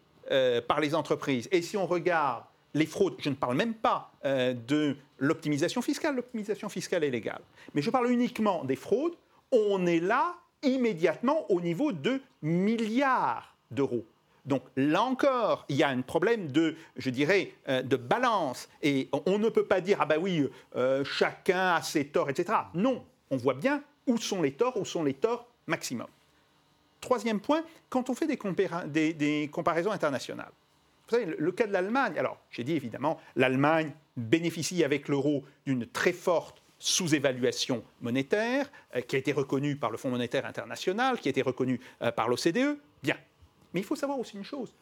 [0.68, 2.43] par les entreprises et si on regarde
[2.74, 7.41] les fraudes, je ne parle même pas de l'optimisation fiscale, l'optimisation fiscale est légale,
[7.74, 9.15] mais je parle uniquement des fraudes,
[9.51, 14.05] on est là immédiatement au niveau de milliards d'euros.
[14.45, 18.70] Donc là encore, il y a un problème de, je dirais, euh, de balance.
[18.82, 20.47] Et on, ne peut pas dire, ah ben oui,
[20.78, 22.57] euh, chacun a ses torts, etc.
[22.74, 26.07] Non, on voit bien où sont les torts, où sont les torts maximum.
[27.01, 30.51] Troisième point, quand on fait des comparaisons internationales,
[31.07, 35.88] vous savez, le, cas de l'Allemagne, alors j'ai dit évidemment, l'Allemagne bénéficie avec l'euro d'une
[35.88, 41.30] très forte sous-évaluation monétaire, euh, qui a été reconnue par le Fonds monétaire international, qui
[41.30, 42.78] a été reconnue euh, par l'OCDE.
[43.01, 43.18] Bien.
[43.74, 44.74] Mais il faut savoir aussi une chose.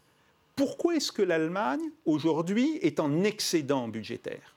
[0.55, 4.55] Pourquoi est-ce que l'Allemagne, aujourd'hui, est en excédent budgétaire?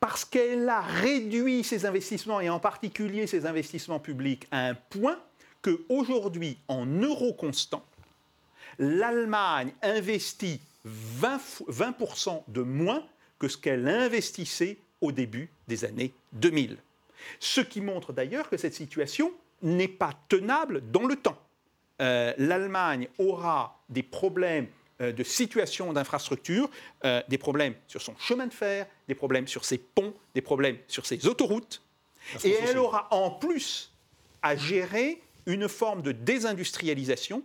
[0.00, 5.18] Parce qu'elle a réduit ses investissements, et en particulier ses investissements publics, à un point
[5.62, 7.84] qu'aujourd'hui, en euros constants,
[8.78, 13.04] l'Allemagne investit 20%, de moins
[13.38, 16.78] que ce qu'elle investissait au début des années 2000.
[17.40, 19.32] Ce qui montre d'ailleurs que cette situation
[19.62, 21.38] n'est pas tenable dans le temps.
[22.00, 24.68] Euh, L'Allemagne aura des problèmes
[25.00, 26.70] euh, de situation d'infrastructure,
[27.04, 30.78] euh, des problèmes sur son chemin de fer, des problèmes sur ses ponts, des problèmes
[30.88, 31.82] sur ses autoroutes,
[32.44, 33.92] et elle aura en plus
[34.42, 37.42] à gérer une forme de désindustrialisation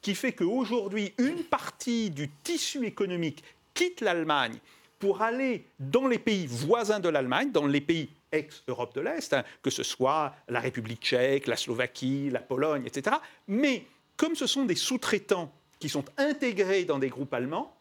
[0.00, 4.58] qui fait qu'aujourd'hui, une partie du tissu économique quitte l'Allemagne
[5.02, 9.42] pour aller dans les pays voisins de l'Allemagne, dans les pays ex-Europe de l'Est, hein,
[9.60, 13.16] que ce soit la République tchèque, la Slovaquie, la Pologne, etc.
[13.48, 13.84] Mais
[14.16, 17.74] comme ce sont des sous-traitants qui sont intégrés dans des groupes allemands,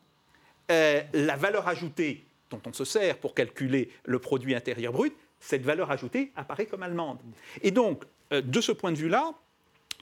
[0.72, 5.62] euh, la valeur ajoutée dont on se sert pour calculer le produit intérieur brut, cette
[5.62, 7.20] valeur ajoutée apparaît comme allemande.
[7.62, 8.04] Et donc,
[8.34, 9.32] euh, de ce point de vue-là,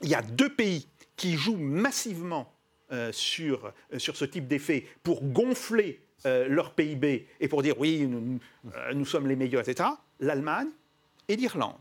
[0.03, 2.49] il y a deux pays qui jouent massivement
[2.93, 8.05] euh, sur, sur ce type d'effet pour gonfler euh, leur PIB et pour dire oui,
[8.07, 8.39] nous,
[8.93, 9.89] nous sommes les meilleurs, etc.,
[10.19, 10.69] l'Allemagne
[11.27, 11.75] et l'Irlande.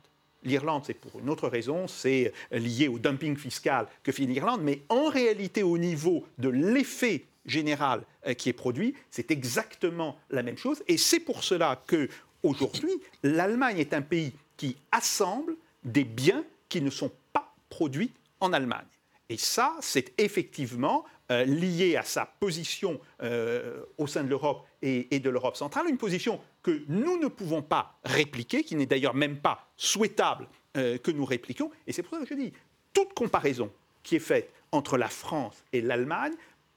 [0.44, 4.82] L'Irlande, c'est pour une autre raison, c'est lié au dumping fiscal que fait l'Irlande, mais
[4.88, 8.02] en réalité, au niveau de l'effet général
[8.36, 10.82] qui est produit, c'est exactement la même chose.
[10.86, 12.08] Et c'est pour cela que
[12.44, 12.92] aujourd'hui,
[13.24, 18.86] l'Allemagne est un pays qui assemble des biens qui ne sont pas produits en Allemagne.
[19.28, 25.20] Et ça, c'est effectivement euh, lié à sa position euh, au sein de l'Europe et,
[25.20, 29.36] de l'Europe centrale, une position que nous ne pouvons pas répliquer, qui n'est d'ailleurs même
[29.36, 30.48] pas souhaitable
[30.78, 31.70] euh, que nous répliquions.
[31.86, 32.52] Et c'est pour ça que je dis,
[32.94, 33.70] toute comparaison
[34.02, 36.32] qui est faite entre la France et l'Allemagne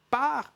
[0.10, 0.54] part,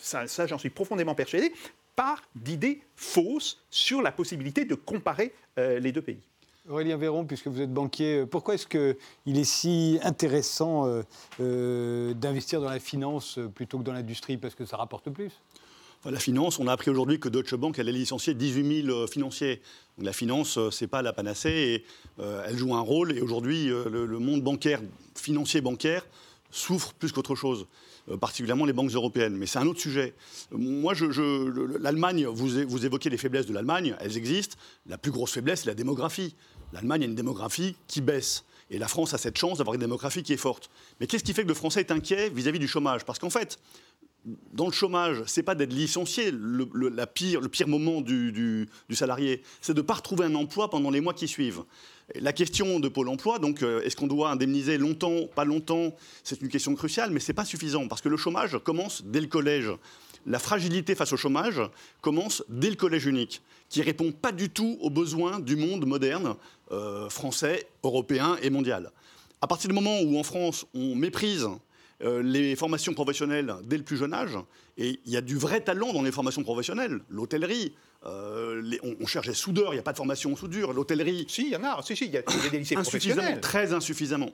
[0.00, 1.52] ça j'en suis profondément persuadé,
[1.96, 6.20] part d'idées fausses sur la possibilité de comparer les deux pays.
[6.66, 11.02] Aurélien Véron, puisque vous êtes banquier, euh, pourquoi est-ce qu'il est si intéressant euh,
[11.40, 15.32] euh, d'investir dans la finance plutôt que dans l'industrie Parce que ça rapporte plus?
[16.06, 19.62] La finance, on a appris aujourd'hui que Deutsche Bank allait licencier 18 000 financiers.
[19.98, 21.84] La finance, c'est pas la panacée et
[22.18, 23.16] elle joue un rôle.
[23.16, 24.82] Et aujourd'hui, le, monde bancaire,
[25.14, 26.06] financier bancaire,
[26.50, 27.66] souffre plus qu'autre chose.
[28.20, 29.34] Particulièrement les banques européennes.
[29.34, 30.12] Mais c'est un autre sujet.
[30.50, 30.92] Moi,
[31.80, 34.58] l'Allemagne, vous, vous évoquez les faiblesses de l'Allemagne, elles existent.
[34.86, 36.34] La plus grosse faiblesse, c'est la démographie.
[36.74, 38.44] L'Allemagne a une démographie qui baisse.
[38.68, 40.70] Et la France a cette chance d'avoir une démographie qui est forte.
[40.98, 43.04] Mais qu'est-ce qui fait que le Français est inquiet vis-à-vis du chômage?
[43.04, 43.60] Parce qu'en fait,
[44.52, 49.86] dans le chômage, c'est pas d'être licencié le, pire, moment du salarié, c'est de ne
[49.86, 51.62] pas retrouver un emploi pendant les mois qui suivent.
[52.16, 55.94] La question de Pôle emploi, donc, euh, est-ce qu'on doit indemniser longtemps, pas longtemps?
[56.22, 59.20] C'est une question cruciale, mais ce n'est pas suffisant, parce que le chômage commence dès
[59.20, 59.70] le collège.
[60.26, 61.60] La fragilité face au chômage
[62.00, 66.34] commence dès le collège unique, qui répond pas du tout aux besoins du monde moderne,
[66.72, 68.90] euh, français, européen et mondial.
[69.42, 71.46] À partir du moment où en France, on méprise
[72.02, 74.38] euh, les formations professionnelles dès le plus jeune âge,
[74.78, 77.74] et il y a du vrai talent dans les formations professionnelles, l'hôtellerie,
[78.06, 78.62] euh,
[79.00, 80.72] on, cherche des soudeurs, il n'y a pas de formation en soudure.
[80.72, 81.24] L'hôtellerie.
[81.28, 81.80] Si, il y en a.
[81.82, 84.30] Si, si, il y a, des lycées insuffisamment, Très insuffisamment.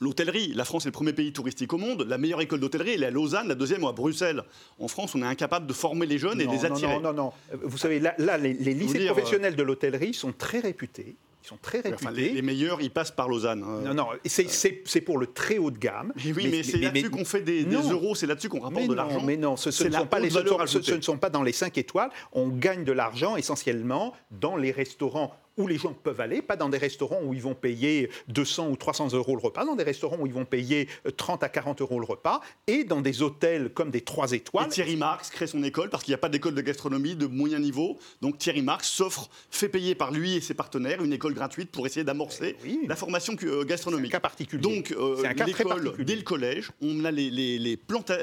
[0.00, 2.06] L'hôtellerie, la France est le premier pays touristique au monde.
[2.08, 4.42] La meilleure école d'hôtellerie, elle est à Lausanne, la deuxième à Bruxelles.
[4.78, 6.94] En France, on est incapable de former les jeunes et de les attirer.
[6.94, 7.32] Non, non, non.
[7.62, 12.30] Vous savez, là, les, lycées professionnels de l'hôtellerie sont très réputés ils sont très réputés.
[12.32, 13.64] les, meilleurs, ils passent par Lausanne.
[13.64, 13.80] Hein.
[13.84, 16.12] Non, non, c'est pour le très haut de gamme.
[16.16, 19.22] Oui, mais, c'est là-dessus qu'on fait des, euros, c'est là-dessus qu'on rapporte de l'argent.
[19.24, 22.10] Mais non, ce, ne sont pas les ce, ne sont pas dans les 5 étoiles.
[22.32, 26.68] On gagne de l'argent essentiellement dans les restaurants où les gens peuvent aller, pas dans
[26.68, 30.18] des restaurants où ils vont payer 200 ou 300 euros le repas, dans des restaurants
[30.18, 33.90] où ils vont payer 30 à 40 euros le repas, et dans des hôtels comme
[33.90, 34.66] des 3 étoiles.
[34.66, 37.26] Et Thierry Marx crée son école parce qu'il n'y a pas d'école de gastronomie de
[37.26, 37.98] moyen niveau.
[38.20, 41.86] Donc Thierry Marx s'offre, fait payer par lui et ses partenaires une école gratuite pour
[41.86, 44.10] essayer d'amorcer eh la formation euh, gastronomique.
[44.10, 44.62] C'est un cas particulier.
[44.62, 47.78] Donc euh, l'école, dès le collège, on a les, les, les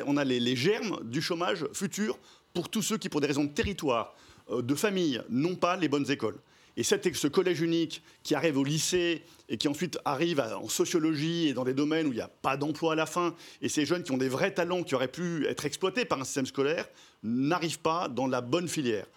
[0.06, 2.18] on a les, les germes du chômage futur
[2.54, 4.16] pour tous ceux qui, pour des raisons de territoire,
[4.50, 6.38] euh, de famille, n'ont pas les bonnes écoles.
[6.78, 11.54] Et ce collège unique qui arrive au lycée et qui ensuite arrive en sociologie et
[11.54, 14.04] dans des domaines où il n'y a pas d'emploi à la fin, et ces jeunes
[14.04, 16.88] qui ont des vrais talents qui auraient pu être exploités par un système scolaire,
[17.24, 19.08] n'arrivent pas dans la bonne filière.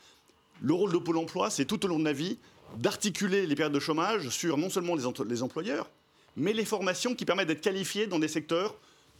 [0.63, 2.39] Le rôle de Pôle emploi, c'est tout au long de la vie
[2.79, 5.91] d'articuler les périodes de chômage sur non seulement les, employeurs,
[6.37, 8.75] mais les formations qui permettent d'être qualifiés dans des secteurs,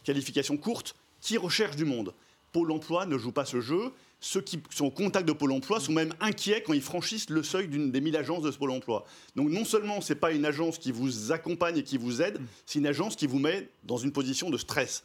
[0.05, 2.14] qualifications courtes, qui recherchent du monde.
[2.53, 5.80] Pôle emploi ne joue pas ce jeu ceux qui sont au contact de Pôle emploi
[5.80, 8.70] sont même inquiets quand ils franchissent le seuil d'une des 1000 agences de ce Pôle
[8.70, 9.04] emploi.
[9.34, 12.38] Donc non seulement ce n'est pas une agence qui vous accompagne et qui vous aide,
[12.66, 15.04] c'est une agence qui vous met dans une position de stress.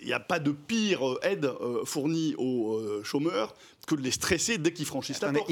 [0.00, 3.54] Il n'y a pas de pire euh, aide euh, fournie aux euh, chômeurs
[3.86, 5.48] que de les stresser dès qu'ils franchissent la porte.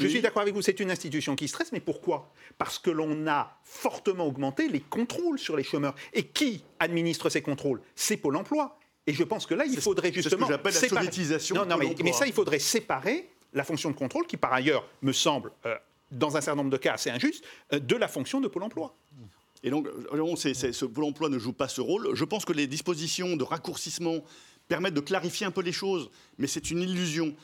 [0.00, 2.32] je suis d'accord avec vous, c'est une institution qui stresse, mais pourquoi?
[2.58, 5.94] Parce que l'on a fortement augmenté les contrôles sur les chômeurs.
[6.12, 7.80] Et qui administre ces contrôles?
[7.94, 8.78] C'est Pôle emploi.
[9.06, 10.46] Et je pense que là, il faudrait justement.
[10.46, 11.54] C'est ce que j'appelle la soviétisation.
[11.54, 15.12] Non, non, mais, ça, il faudrait séparer la fonction de contrôle, qui par ailleurs me
[15.12, 15.76] semble, euh,
[16.10, 18.94] dans un certain nombre de cas assez injuste, euh, de la fonction de Pôle emploi.
[19.62, 22.14] Et donc, ce Pôle emploi ne joue pas ce rôle.
[22.14, 24.22] Je pense que les dispositions de raccourcissement
[24.68, 27.34] permettent de clarifier un peu les choses, mais c'est une illusion.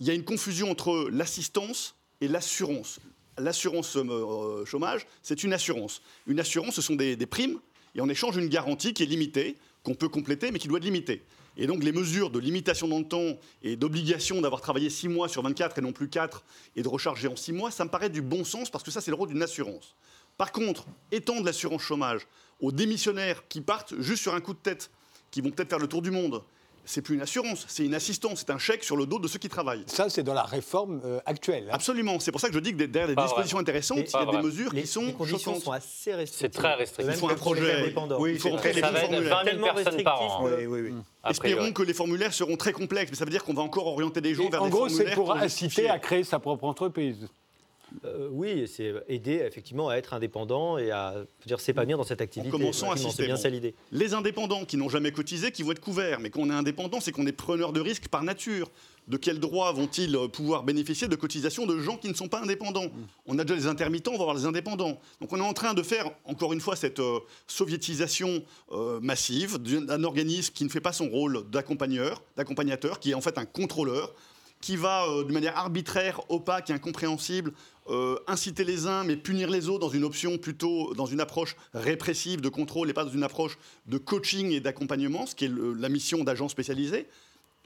[0.00, 3.00] Il y a une confusion entre l'assistance et l'assurance.
[3.38, 6.02] L'assurance euh, chômage, c'est une assurance.
[6.26, 7.58] Une assurance, ce sont des, des primes,
[7.94, 10.84] et en échange une garantie qui est limitée qu'on peut compléter, mais qui doit être
[10.84, 11.22] limité.
[11.56, 15.28] Et donc les mesures de limitation dans le temps et d'obligation d'avoir travaillé 6 mois
[15.28, 18.10] sur 24 et non plus 4 et de recharger en 6 mois, ça me paraît
[18.10, 19.94] du bon sens parce que ça c'est le rôle d'une assurance.
[20.36, 22.26] Par contre, étendre l'assurance chômage
[22.60, 24.90] aux démissionnaires qui partent juste sur un coup de tête,
[25.30, 26.42] qui vont peut-être faire le tour du monde,
[26.84, 29.38] c'est plus une assurance, c'est une assistance, c'est un chèque sur le dos de ceux
[29.38, 29.84] qui travaillent.
[29.86, 31.68] Ça, c'est dans la réforme euh, actuelle.
[31.68, 31.74] Hein.
[31.74, 32.18] Absolument.
[32.20, 34.42] C'est pour ça que je dis que derrière des dispositions intéressantes, il y a des
[34.42, 36.50] mesures qui sont les conditions sont assez restrictives.
[36.52, 37.14] C'est très restrictif.
[37.14, 37.94] Il faut un projet.
[38.18, 39.44] Oui, il faut créer les formulaires.
[39.44, 40.44] 20 000 personnes par an.
[40.44, 40.92] Oui, oui, oui.
[41.28, 44.20] Espérons que les formulaires seront très complexes, mais ça veut dire qu'on va encore orienter
[44.20, 44.82] des gens vers des formulaires.
[44.82, 47.28] En gros, c'est pour inciter à créer sa propre entreprise.
[48.04, 51.14] Euh, oui, c'est aider effectivement à être indépendant et à
[51.46, 52.48] dire s'épanouir dans cette activité.
[52.54, 53.74] En commençant à C'est bien ça l'idée.
[53.92, 57.00] Les indépendants qui n'ont jamais cotisé, qui vont être couverts, mais quand on est indépendant,
[57.00, 58.70] c'est qu'on est preneur de risques par nature.
[59.06, 62.86] De quel droit vont-ils pouvoir bénéficier de cotisations de gens qui ne sont pas indépendants?
[63.26, 64.98] On a déjà les intermittents, on va avoir les indépendants.
[65.20, 68.42] Donc on est en train de faire, encore une fois, cette euh, soviétisation
[68.72, 73.20] euh, massive d'un organisme qui ne fait pas son rôle d'accompagnateur, d'accompagnateur, qui est en
[73.20, 74.14] fait un contrôleur,
[74.64, 77.52] qui va de manière arbitraire, opaque et incompréhensible
[77.90, 81.54] euh, inciter les uns mais punir les autres dans une option plutôt dans une approche
[81.74, 85.52] répressive de contrôle et pas dans une approche de coaching et d'accompagnement, ce qui est
[85.54, 87.06] la mission d'agents spécialisés.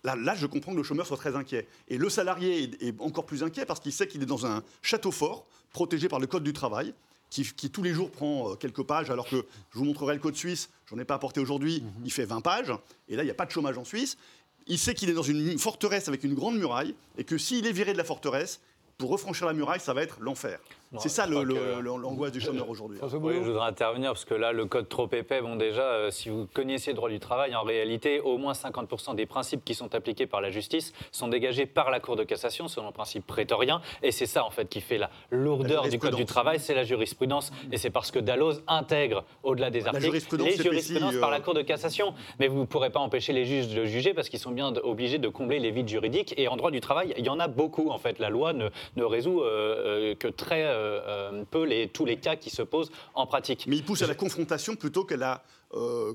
[0.03, 1.69] Là, là, je comprends que le chômeur soit très inquiet.
[1.87, 5.13] Et le salarié est, encore plus inquiet parce qu'il sait qu'il est dans un château
[5.13, 6.95] fort, protégé par le Code du travail,
[7.31, 10.35] qui, tous les jours prend euh, quelques pages, alors que je vous montrerai le Code
[10.35, 12.05] suisse, j'en ai pas apporté aujourd'hui, mhm.
[12.07, 12.73] il fait 20 pages,
[13.09, 14.17] et là, il n'y a pas de chômage en Suisse
[14.69, 17.73] il sait qu'il est dans une forteresse avec une grande muraille et que s'il est
[17.73, 18.61] viré de la forteresse,
[18.99, 20.59] pour refranchir la muraille, ça va être l'enfer.
[20.91, 22.97] Bon, c'est ça le- le- le- l'angoisse du chômeur aujourd'hui.
[22.97, 26.11] François Oui, je voudrais intervenir parce que là, le code trop épais, bon déjà, euh,
[26.11, 29.75] si vous connaissez le droit du travail, en réalité, au moins 50% des principes qui
[29.75, 33.27] sont appliqués par la justice sont dégagés par la Cour de cassation selon le principe
[33.27, 33.83] prétorien.
[34.03, 36.75] Et c'est ça, en fait, qui fait la lourdeur La du code du travail, c'est
[36.75, 37.53] la jurisprudence.
[37.71, 41.33] Et c'est parce que Dalloz intègre, au-delà des La articles, jurisprudence les jurisprudences par euh,
[41.33, 42.15] la Cour de cassation.
[42.41, 45.19] Mais vous ne pourrez pas empêcher les juges de juger parce qu'ils sont bien obligés
[45.19, 46.33] de combler les vides juridiques.
[46.39, 48.19] Et en droit du travail, il y en a beaucoup, en fait.
[48.19, 50.78] La loi ne, ne résout euh, euh, que très
[51.51, 53.65] peu les, tous les cas qui se posent en pratique.
[53.67, 55.43] Mais il pousse à la confrontation plutôt qu'à la
[55.75, 56.13] euh,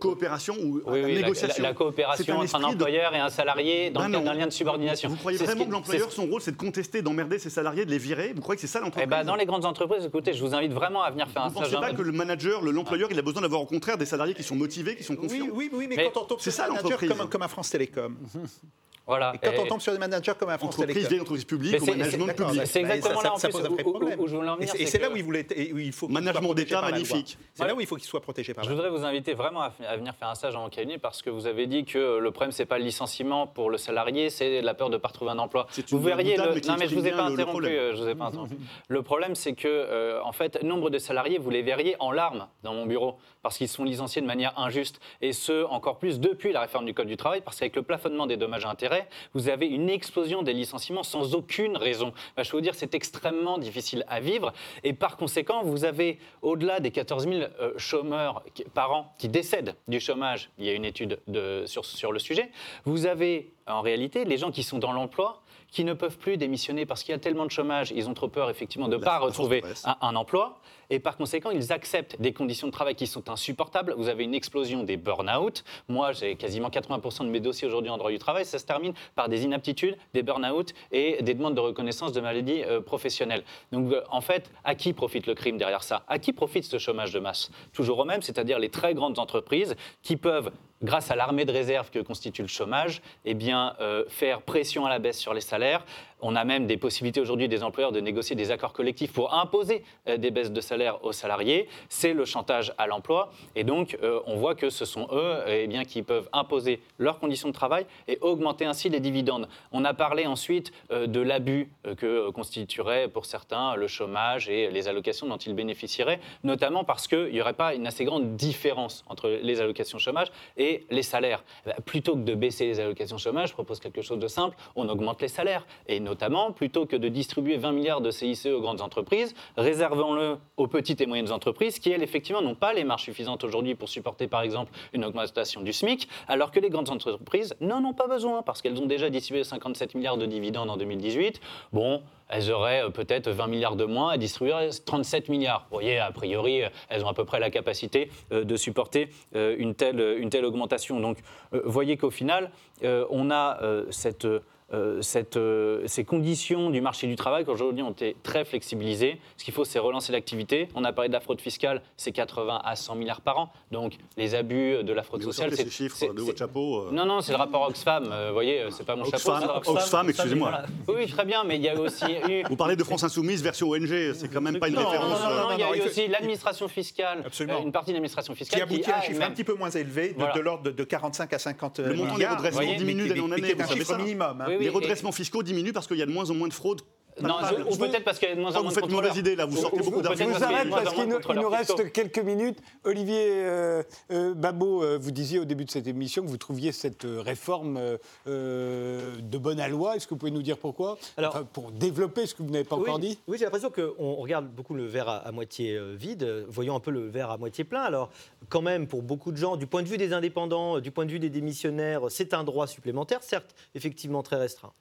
[0.00, 1.62] coopération ou Oui, la oui, négociation.
[1.62, 4.24] la- la coopération un entre un de- employeur et un salarié dans Ben le cadre
[4.24, 5.08] d'un lien de subordination.
[5.08, 7.98] Vous croyez vraiment que l'employeur, son rôle, c'est de contester, d'emmerder ses salariés, de les
[7.98, 8.32] virer?
[8.34, 10.54] Vous croyez que c'est ça Eh l'entreprise ben, dans les grandes entreprises, écoutez, je vous
[10.54, 11.80] invite vraiment à venir faire un Vous ne stage.
[11.80, 14.34] pensez pas que le manager, le- l'employeur, il a besoin d'avoir au contraire des salariés
[14.34, 16.50] qui sont motivés, qui sont confiants Oui, oui, oui, mais, Mais quand on tombe c'est
[16.50, 17.10] sur ça, l'entreprise.
[17.12, 18.16] comme, comme à France Télécom,
[19.06, 19.32] Voilà.
[19.34, 21.44] et quand Et- on tombe sur des managers comme à France Entreprise, Télécom, vieille entreprise
[21.44, 22.62] publique, c'est- management public.
[22.66, 24.20] C'est exactement ça, là, en ça plus, pose un vrai où- où- problème.
[24.20, 25.92] où je voulais en Et venir, et c'est là où il, voulait, et où il
[25.92, 27.38] faut qu'il Management soit protégé d'État magnifique.
[27.52, 29.72] C'est là où il faut qu'il soit protégé par Je voudrais vous inviter vraiment à,
[29.86, 32.52] à venir faire un stage en cabinet parce que vous avez dit que le problème
[32.52, 35.66] c'est pas le licenciement pour le salarié, c'est la peur de pas retrouver un emploi.
[35.70, 36.42] C'est Vous verriez le...
[36.66, 37.72] non mais je vous ai pas interrompu, problème.
[37.74, 38.54] euh, je vous ai pas interrompu.
[38.88, 42.46] Le problème c'est que euh, en fait nombre de salariés vous les verriez en larmes
[42.62, 46.52] dans mon bureau parce qu'ils sont licenciés de manière injuste et ce encore plus depuis
[46.52, 48.93] la réforme du code du travail parce qu'avec le plafonnement des dommages et intérêts,
[49.34, 52.12] vous avez une explosion des licenciements sans aucune raison.
[52.36, 54.52] Bah, je peux vous dire c'est extrêmement difficile à vivre.
[54.82, 59.28] Et par conséquent vous avez au-delà des 14 000 euh, chômeurs qui- par an qui
[59.28, 62.50] décèdent du chômage, il y a une étude de- sur, sur le sujet,
[62.84, 65.40] vous avez en réalité les gens qui sont dans l'emploi
[65.70, 68.28] qui ne peuvent plus démissionner parce qu'il y a tellement de chômage, ils ont trop
[68.28, 69.62] peur effectivement de ne pas retrouver
[70.00, 73.94] un emploi et par conséquent ils acceptent des conditions de travail qui sont insupportables.
[73.96, 75.64] Vous avez une explosion des burn-out.
[75.88, 78.94] Moi j'ai quasiment 80% de mes dossiers aujourd'hui en droit du travail, ça se termine
[79.14, 83.44] par des inaptitudes, des burn-out et des demandes de reconnaissance de maladies euh, professionnelles.
[83.72, 86.04] Donc euh, en fait, à qui profite le crime derrière ça?
[86.08, 87.50] À qui profite ce chômage de masse?
[87.72, 90.50] Toujours au même, c'est-à-dire les très grandes entreprises qui peuvent
[90.82, 94.90] grâce à l'armée de réserve que constitue le chômage, eh bien, euh, faire pression à
[94.90, 95.84] la baisse sur les salaires.
[96.20, 99.84] On a même des possibilités aujourd'hui des employeurs de négocier des accords collectifs pour imposer
[100.08, 101.68] euh, des baisses de salaire aux salariés.
[101.88, 103.30] C'est le chantage à l'emploi.
[103.56, 107.18] Et donc, euh, on voit que ce sont eux eh bien, qui peuvent imposer leurs
[107.18, 109.48] conditions de travail et augmenter ainsi les dividendes.
[109.72, 114.48] On a parlé ensuite euh, de l'abus euh, que euh, constituerait pour certains le chômage
[114.48, 118.36] et les allocations dont ils bénéficieraient, notamment parce qu'il n'y aurait pas une assez grande
[118.36, 121.44] différence entre les allocations chômage et les salaires.
[121.66, 124.88] Ben, plutôt que de baisser les allocations chômage, je propose quelque chose de simple, on
[124.88, 125.66] augmente les salaires.
[125.86, 130.66] Et notamment, plutôt que de distribuer 20 milliards de CICE aux grandes entreprises, réservons-le aux
[130.68, 134.28] petites et moyennes entreprises qui, elles, effectivement, n'ont pas les marges suffisantes aujourd'hui pour supporter,
[134.28, 138.42] par exemple, une augmentation du SMIC, alors que les grandes entreprises n'en ont pas besoin
[138.42, 141.40] parce qu'elles ont déjà distribué 57 milliards de dividendes en 2018.
[141.72, 145.66] Bon, elles auraient euh, peut-être 20 milliards de moins à distribuer 37 milliards.
[145.70, 149.08] Vous voyez, a priori, euh, elles ont à peu près la capacité euh, de supporter
[149.34, 151.00] une, telle, une telle augmentation.
[151.00, 151.18] Donc,
[151.52, 152.50] euh, voyez qu'au final,
[152.82, 153.58] on a
[153.90, 154.26] cette...
[154.72, 159.18] euh, cette, euh, ces conditions du marché du travail qui aujourd'hui ont été très flexibilisées.
[159.36, 160.68] Ce qu'il faut, c'est relancer l'activité.
[160.74, 163.52] On a parlé de la fraude fiscale, c'est 80 à 100 milliards par an.
[163.70, 166.24] Donc les abus de la fraude Mais vous sociale, sortez ces chiffres c'est- de c'est-
[166.24, 166.78] votre chapeau.
[166.88, 168.08] euh, non, non, c'est le rapport Oxfam.
[168.10, 169.16] euh, Vous voyez, c'est pas mon chapeau.
[169.16, 170.50] Oxfam, c'est le rapport Oxfam, excusez-moi.
[170.50, 170.66] Voilà.
[171.00, 172.42] Oui, très bien, mais il y a aussi eu.
[172.48, 175.20] Vous parlez de France Insoumise version ONG, c'est quand même pas une Non, non, référence.
[175.22, 177.60] non, non, non, il y a eu aussi l'administration fiscale, Absolument.
[177.62, 179.54] une partie de l'administration qui fiscale aboutit à un a chiffre même- un petit peu
[179.54, 180.32] moins élevé, de, Voilà.
[180.34, 182.36] de l'ordre de, de 45 à 50 Le montant des milliards.
[182.38, 184.44] redressements diminue d'année en année, qui est vous un chiffre minimum.
[184.56, 186.82] Oui, Les redressements fiscaux diminuent parce qu'il y a de moins en moins de fraude.
[187.22, 188.90] Non, je- ou peut-être parce qu'il y a de moins en moins vous faites une
[188.92, 190.02] mauvaise idée là, vous Ou- sortez ou- beaucoup.
[190.02, 192.58] Je vous arrête parce qu'il nous, reste quelques minutes.
[192.84, 196.72] Olivier euh, euh, Babot, euh, vous disiez au début de cette émission que vous trouviez
[196.72, 197.78] cette réforme
[198.26, 199.96] de bonne à loi.
[199.96, 200.98] Est-ce que vous pouvez nous dire pourquoi?
[201.16, 203.70] Alors- Enfin, Pour développer ce que vous n'avez pas oui, encore dit Oui, j'ai l'impression
[203.70, 207.38] qu'on regarde beaucoup le verre à, à moitié vide, voyons un peu le verre à
[207.38, 207.82] moitié plein.
[207.82, 208.10] Alors,
[208.48, 211.10] quand même, pour beaucoup de gens, du point de vue des indépendants, du point de
[211.12, 214.72] vue des démissionnaires, c'est un droit supplémentaire, certes, effectivement très restreint.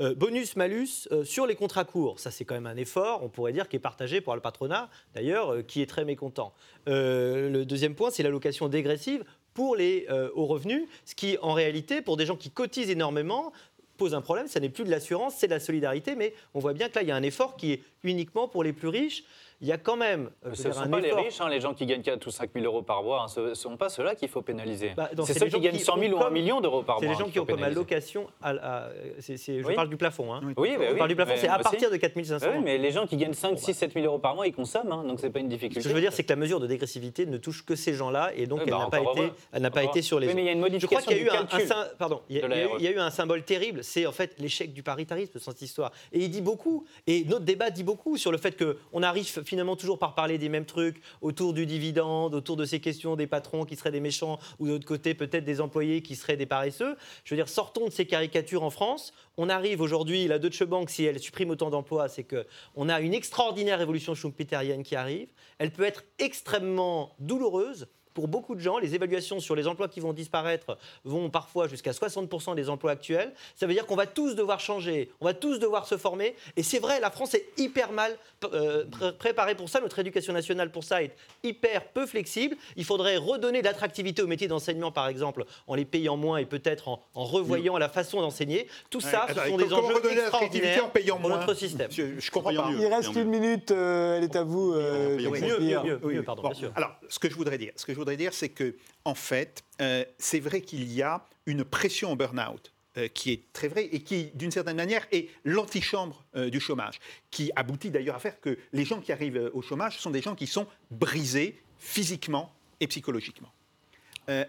[0.00, 3.28] Euh, bonus, malus, euh, sur les contrats courts, ça c'est quand même un effort, on
[3.28, 6.52] pourrait dire, qui est partagé par le patronat, d'ailleurs, euh, qui est très mécontent.
[6.86, 12.16] Le deuxième point, c'est l'allocation dégressive pour les hauts revenus, ce qui, en réalité, pour
[12.16, 13.52] des gens qui cotisent énormément,
[13.98, 14.46] pose un problème.
[14.46, 17.02] Ça n'est plus de l'assurance, c'est de la solidarité, mais on voit bien que là,
[17.02, 19.24] il y a un effort qui est uniquement pour les plus riches.
[19.60, 21.24] Il y a quand même euh, je Ce ne sont pas les effort.
[21.24, 23.22] riches, hein, les gens qui gagnent 4 ou 5 000 euros par mois.
[23.22, 24.92] hein, ce ne sont pas ceux-là qu'il faut pénaliser.
[24.96, 26.60] Bah, c'est c'est ceux les qui gagnent qui 100 000 ont ou 1 comme- million
[26.60, 27.14] d'euros par C'est mois.
[27.14, 28.88] les gens qu'il qui ont comme allocation, à, à-
[29.20, 29.74] c'est- c'est- je Oui.
[29.74, 30.32] parle du plafond.
[30.32, 30.40] hein.
[30.44, 30.54] Oui.
[30.56, 32.46] Oui, bah Je oui, parle du plafond, c'est à partir de 4500.
[32.54, 34.92] Oui, mais les gens qui gagnent 5, 6, 7 000 euros par mois, ils consomment,
[34.92, 35.80] hein, donc c'est pas une difficulté.
[35.80, 37.94] Ce que je veux dire, c'est que la mesure de dégressivité ne touche que ces
[37.94, 40.42] gens-là, et donc elle bah, n'a pas été, elle n'a pas été sur les mais
[40.42, 41.68] il y a une Je crois modification qu'il y a eu du un, un calcul.
[41.68, 45.32] sym- pardon, il y, a, eu- un symbole terrible, c'est en fait l'échec du paritarisme
[45.34, 45.90] dans cette histoire.
[46.12, 49.76] Et il dit beaucoup, et notre débat dit beaucoup sur le fait qu'on arrive finalement
[49.76, 53.64] toujours par parler des mêmes trucs autour du dividende, autour de ces questions des patrons
[53.64, 56.96] qui seraient des méchants, ou de l'autre côté peut-être des employés qui seraient des paresseux.
[57.24, 59.12] Je veux dire, sortons de ces caricatures en France.
[59.36, 63.14] On arrive aujourd'hui, la Deutsche Bank, si elle supprime autant d'emplois, c'est qu'on a une
[63.14, 65.28] extraordinaire révolution schumpeterienne qui arrive.
[65.58, 70.00] Elle peut être extrêmement douloureuse pour beaucoup de gens, les évaluations sur les emplois qui
[70.00, 73.32] vont disparaître vont parfois jusqu'à 60% des emplois actuels.
[73.54, 76.34] Ça veut dire qu'on va tous devoir changer, on va tous devoir se former.
[76.56, 78.16] Et c'est vrai, la France est hyper mal
[78.52, 79.80] euh, pré- préparée pour ça.
[79.80, 82.56] Notre éducation nationale pour ça est hyper peu flexible.
[82.76, 86.46] Il faudrait redonner de l'attractivité aux métiers d'enseignement, par exemple, en les payant moins et
[86.46, 88.68] peut-être en, en revoyant la façon d'enseigner.
[88.90, 91.54] Tout ça, Ouais, ce sont des enjeux redonner l'attractivité extraordinaires en payant pour moins notre
[91.54, 91.90] système.
[91.90, 92.70] Je, je comprends pas.
[92.70, 92.78] mieux.
[92.80, 93.22] Il reste mieux.
[93.22, 94.72] une minute, euh, elle est à vous.
[94.72, 96.00] euh, mieux, mieux, mieux.
[96.02, 96.22] Oui, oui.
[96.24, 96.72] pardon, Bon, bien sûr.
[96.76, 99.64] Alors, ce que je voudrais dire, ce que je voudrais dire, c'est que en fait,
[99.80, 102.72] euh, c'est vrai qu'il y a une pression au burn-out.
[102.96, 107.00] euh, qui est très vrai et qui, d'une certaine manière, est l'antichambre euh, du chômage,
[107.30, 110.34] qui aboutit d'ailleurs à faire que les gens qui arrivent au chômage sont des gens
[110.34, 113.52] qui sont brisés physiquement et psychologiquement.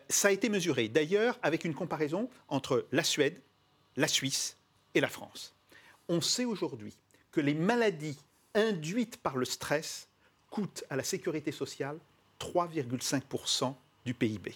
[0.10, 3.40] Ça a été mesuré d'ailleurs avec une comparaison entre la Suède,
[3.96, 4.58] la Suisse
[4.94, 5.54] et la France.
[6.10, 6.94] On sait aujourd'hui
[7.32, 8.18] que les maladies
[8.56, 10.08] induites par le stress
[10.50, 11.98] coûtent à la sécurité sociale
[12.40, 13.74] 3,5%
[14.06, 14.56] du PIB.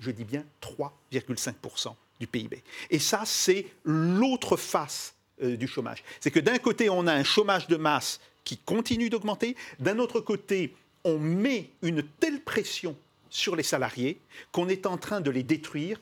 [0.00, 2.62] Je dis bien 3,5% du PIB.
[2.90, 6.02] Et ça, c'est l'autre face euh, du chômage.
[6.20, 10.20] C'est que d'un côté, on a un chômage de masse qui continue d'augmenter, d'un autre
[10.20, 10.74] côté,
[11.04, 12.96] on met une telle pression
[13.30, 14.20] sur les salariés
[14.52, 16.00] qu'on est en train de les détruire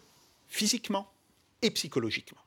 [0.48, 1.10] physiquement
[1.62, 2.40] et psychologiquement.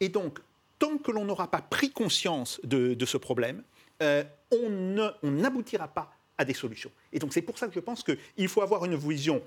[0.00, 0.38] Et donc,
[0.78, 3.62] tant que l'on n'aura pas pris conscience de, ce problème,
[4.02, 6.12] euh, on n'aboutira pas
[6.44, 6.90] des solutions.
[7.12, 9.42] Et donc, c'est pour ça que je pense qu'il faut avoir une vision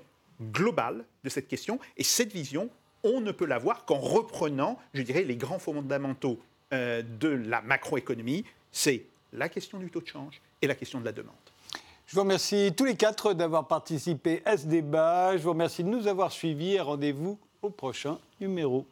[0.52, 1.78] globale de cette question.
[1.96, 2.70] Et cette vision,
[3.02, 6.38] on ne peut l'avoir qu'en reprenant, je dirais, les grands fondamentaux
[6.72, 8.44] euh, de la macroéconomie.
[8.72, 11.34] C'est la question du taux de change et la question de la demande.
[12.06, 15.36] Je vous remercie tous les quatre d'avoir participé à ce débat.
[15.36, 18.86] Je vous remercie de nous avoir suivis et rendez-vous au prochain numéro.